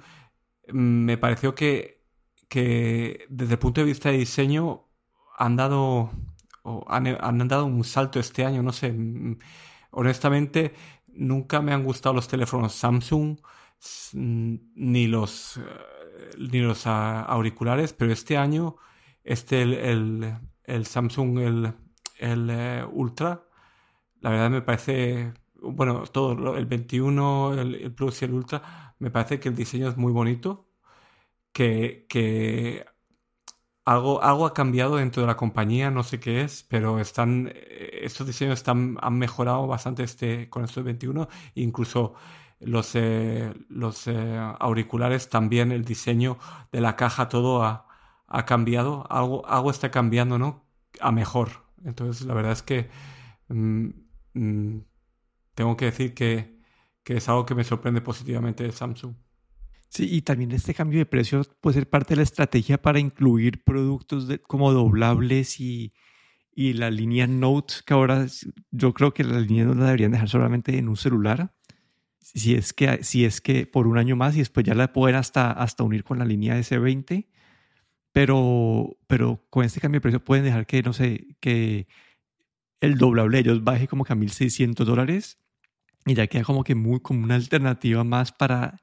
mm, 0.70 0.76
me 1.06 1.18
pareció 1.18 1.56
que, 1.56 2.06
que 2.48 3.26
desde 3.30 3.54
el 3.54 3.60
punto 3.60 3.82
de 3.82 3.88
vista 3.88 4.12
de 4.12 4.18
diseño 4.18 4.86
han 5.38 5.56
dado, 5.56 6.12
han, 6.88 7.08
han 7.08 7.48
dado 7.48 7.66
un 7.66 7.84
salto 7.84 8.20
este 8.20 8.46
año, 8.46 8.64
no 8.64 8.72
sé. 8.72 8.92
Mm, 8.94 9.40
honestamente, 9.92 10.74
nunca 11.08 11.62
me 11.62 11.74
han 11.74 11.84
gustado 11.84 12.16
los 12.16 12.28
teléfonos 12.28 12.74
Samsung 12.74 13.38
ni 14.14 15.08
los, 15.08 15.58
eh, 15.58 15.62
ni 16.38 16.60
los 16.60 16.88
auriculares, 16.88 17.94
pero 17.94 18.12
este 18.12 18.38
año, 18.38 18.78
este, 19.24 19.62
el, 19.62 20.38
el, 20.64 20.86
Samsung, 20.86 21.40
el, 21.40 21.74
el 22.20 22.50
eh, 22.50 22.86
Ultra, 22.92 23.46
la 24.22 24.30
verdad 24.32 24.50
me 24.50 24.62
parece, 24.62 25.34
bueno, 25.56 26.04
todo, 26.06 26.58
el 26.58 26.66
21, 26.66 27.54
el, 27.60 27.94
Plus 27.94 28.22
y 28.22 28.26
el 28.26 28.34
Ultra, 28.34 28.96
me 29.00 29.12
parece 29.12 29.40
que 29.40 29.50
el 29.50 29.56
diseño 29.56 29.90
es 29.90 29.98
muy 29.98 30.12
bonito, 30.14 30.70
que, 31.52 32.06
que 32.10 32.86
algo, 33.86 34.24
algo 34.24 34.46
ha 34.46 34.54
cambiado 34.54 34.98
dentro 34.98 35.22
de 35.22 35.28
la 35.28 35.38
compañía, 35.38 35.92
no 35.92 36.04
sé 36.04 36.20
qué 36.20 36.42
es, 36.42 36.64
pero 36.64 37.00
están, 37.00 37.52
eh, 37.54 38.00
estos 38.04 38.28
diseños 38.28 38.56
están, 38.60 38.98
han 39.02 39.18
mejorado 39.18 39.68
bastante 39.68 40.04
este, 40.04 40.50
con 40.50 40.64
estos 40.64 40.84
21. 40.84 41.28
Incluso 41.56 42.14
los, 42.66 42.96
eh, 42.96 43.54
los 43.70 44.08
eh, 44.08 44.38
auriculares 44.60 45.30
también, 45.30 45.72
el 45.72 45.86
diseño 45.86 46.38
de 46.72 46.82
la 46.82 46.96
caja, 46.96 47.30
todo 47.30 47.64
ha, 47.64 47.88
ha, 48.28 48.46
cambiado. 48.46 49.06
Algo, 49.10 49.48
algo 49.48 49.72
está 49.72 49.92
cambiando, 49.92 50.38
¿no? 50.38 50.66
A 51.00 51.12
mejor. 51.12 51.64
Entonces, 51.86 52.26
la 52.26 52.34
verdad 52.34 52.54
es 52.54 52.64
que 52.64 52.90
mm, 53.50 53.88
mm, 54.34 54.82
tengo 55.56 55.78
que 55.78 55.86
decir 55.86 56.14
que, 56.14 56.60
que 57.04 57.18
es 57.18 57.30
algo 57.30 57.46
que 57.46 57.56
me 57.56 57.64
sorprende 57.64 58.02
positivamente 58.02 58.64
de 58.64 58.72
Samsung. 58.72 59.16
Sí, 59.90 60.08
y 60.12 60.22
también 60.24 60.52
este 60.52 60.74
cambio 60.74 61.00
de 61.00 61.06
precio 61.06 61.44
puede 61.62 61.76
ser 61.76 61.90
parte 61.90 62.14
de 62.14 62.18
la 62.18 62.24
estrategia 62.24 62.82
para 62.82 63.00
incluir 63.00 63.64
productos 63.64 64.28
como 64.48 64.74
doblables 64.74 65.60
y, 65.60 65.94
y 66.56 66.74
la 66.74 66.90
línea 66.90 67.28
Note, 67.28 67.76
que 67.86 67.94
ahora 67.94 68.26
yo 68.72 68.94
creo 68.94 69.14
que 69.14 69.24
la 69.24 69.40
línea 69.40 69.66
no 69.66 69.76
la 69.76 69.86
deberían 69.86 70.12
dejar 70.12 70.30
solamente 70.30 70.78
en 70.78 70.90
un 70.90 70.98
celular, 70.98 71.54
si 72.24 72.56
es 72.56 72.74
que, 72.74 73.04
si 73.04 73.26
es 73.26 73.42
que 73.42 73.66
por 73.68 73.88
un 73.88 73.98
año 73.98 74.16
más 74.16 74.36
y 74.36 74.40
después 74.40 74.66
ya 74.66 74.74
la 74.74 74.94
pueden 74.94 75.16
hasta, 75.18 75.52
hasta 75.52 75.84
unir 75.84 76.04
con 76.04 76.20
la 76.20 76.26
línea 76.26 76.58
S20, 76.58 77.28
pero, 78.12 78.98
pero 79.08 79.46
con 79.50 79.66
este 79.66 79.82
cambio 79.82 79.98
de 79.98 80.02
precio 80.02 80.24
pueden 80.24 80.46
dejar 80.46 80.66
que, 80.66 80.82
no 80.82 80.94
sé, 80.94 81.36
que 81.40 81.88
el 82.80 82.98
doblable 82.98 83.38
de 83.38 83.42
ellos 83.42 83.64
baje 83.64 83.88
como 83.88 84.06
que 84.06 84.14
a 84.14 84.16
1.600 84.16 84.86
dólares 84.86 85.40
y 86.06 86.14
ya 86.16 86.28
queda 86.28 86.44
como 86.44 86.64
que 86.64 86.76
muy 86.76 87.00
como 87.00 87.24
una 87.24 87.36
alternativa 87.36 88.04
más 88.04 88.32
para 88.32 88.82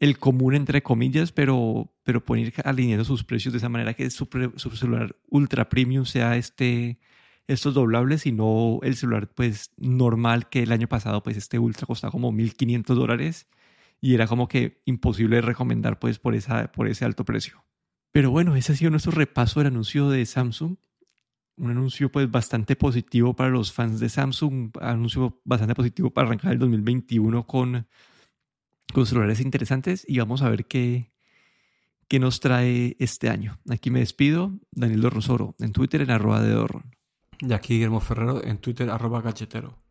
el 0.00 0.18
común 0.18 0.54
entre 0.54 0.82
comillas, 0.82 1.30
pero, 1.30 1.94
pero 2.02 2.24
pueden 2.24 2.46
ir 2.46 2.54
alineando 2.64 3.04
sus 3.04 3.22
precios 3.22 3.52
de 3.52 3.58
esa 3.58 3.68
manera 3.68 3.94
que 3.94 4.10
su, 4.10 4.28
celular 4.74 5.16
ultra 5.28 5.68
premium 5.68 6.04
sea 6.04 6.36
este, 6.36 6.98
estos 7.46 7.74
doblables 7.74 8.26
y 8.26 8.32
no 8.32 8.80
el 8.82 8.96
celular 8.96 9.28
pues 9.34 9.70
normal 9.76 10.48
que 10.48 10.62
el 10.62 10.72
año 10.72 10.88
pasado 10.88 11.22
pues 11.22 11.36
este 11.36 11.58
ultra 11.58 11.86
costaba 11.86 12.10
como 12.10 12.32
1500 12.32 12.96
dólares 12.96 13.48
y 14.00 14.14
era 14.14 14.26
como 14.26 14.48
que 14.48 14.80
imposible 14.84 15.40
recomendar 15.40 15.98
pues 15.98 16.18
por, 16.18 16.34
esa, 16.34 16.72
por 16.72 16.88
ese 16.88 17.04
alto 17.04 17.24
precio. 17.24 17.64
Pero 18.10 18.30
bueno, 18.30 18.56
ese 18.56 18.72
ha 18.72 18.76
sido 18.76 18.90
nuestro 18.90 19.12
repaso 19.12 19.60
del 19.60 19.68
anuncio 19.68 20.10
de 20.10 20.26
Samsung. 20.26 20.76
Un 21.56 21.70
anuncio 21.70 22.10
pues 22.10 22.30
bastante 22.30 22.76
positivo 22.76 23.34
para 23.34 23.50
los 23.50 23.72
fans 23.72 24.00
de 24.00 24.08
Samsung, 24.08 24.70
anuncio 24.80 25.40
bastante 25.44 25.74
positivo 25.74 26.10
para 26.10 26.28
arrancar 26.28 26.52
el 26.52 26.58
2021 26.58 27.46
con 27.46 27.86
con 28.92 29.06
celulares 29.06 29.40
interesantes 29.40 30.04
y 30.06 30.18
vamos 30.18 30.42
a 30.42 30.50
ver 30.50 30.66
qué, 30.66 31.10
qué 32.08 32.18
nos 32.18 32.40
trae 32.40 32.96
este 32.98 33.28
año. 33.28 33.58
Aquí 33.70 33.90
me 33.90 34.00
despido, 34.00 34.58
Daniel 34.70 35.10
Rosoro, 35.10 35.56
en 35.58 35.72
Twitter 35.72 36.02
en 36.02 36.10
arroba 36.10 36.42
de 36.42 36.52
Dorron. 36.52 36.91
Y 37.42 37.52
aquí 37.52 37.74
Guillermo 37.74 37.98
Ferrero 38.00 38.42
en 38.44 38.58
Twitter 38.58 38.88
arroba 38.88 39.20
gachetero. 39.20 39.81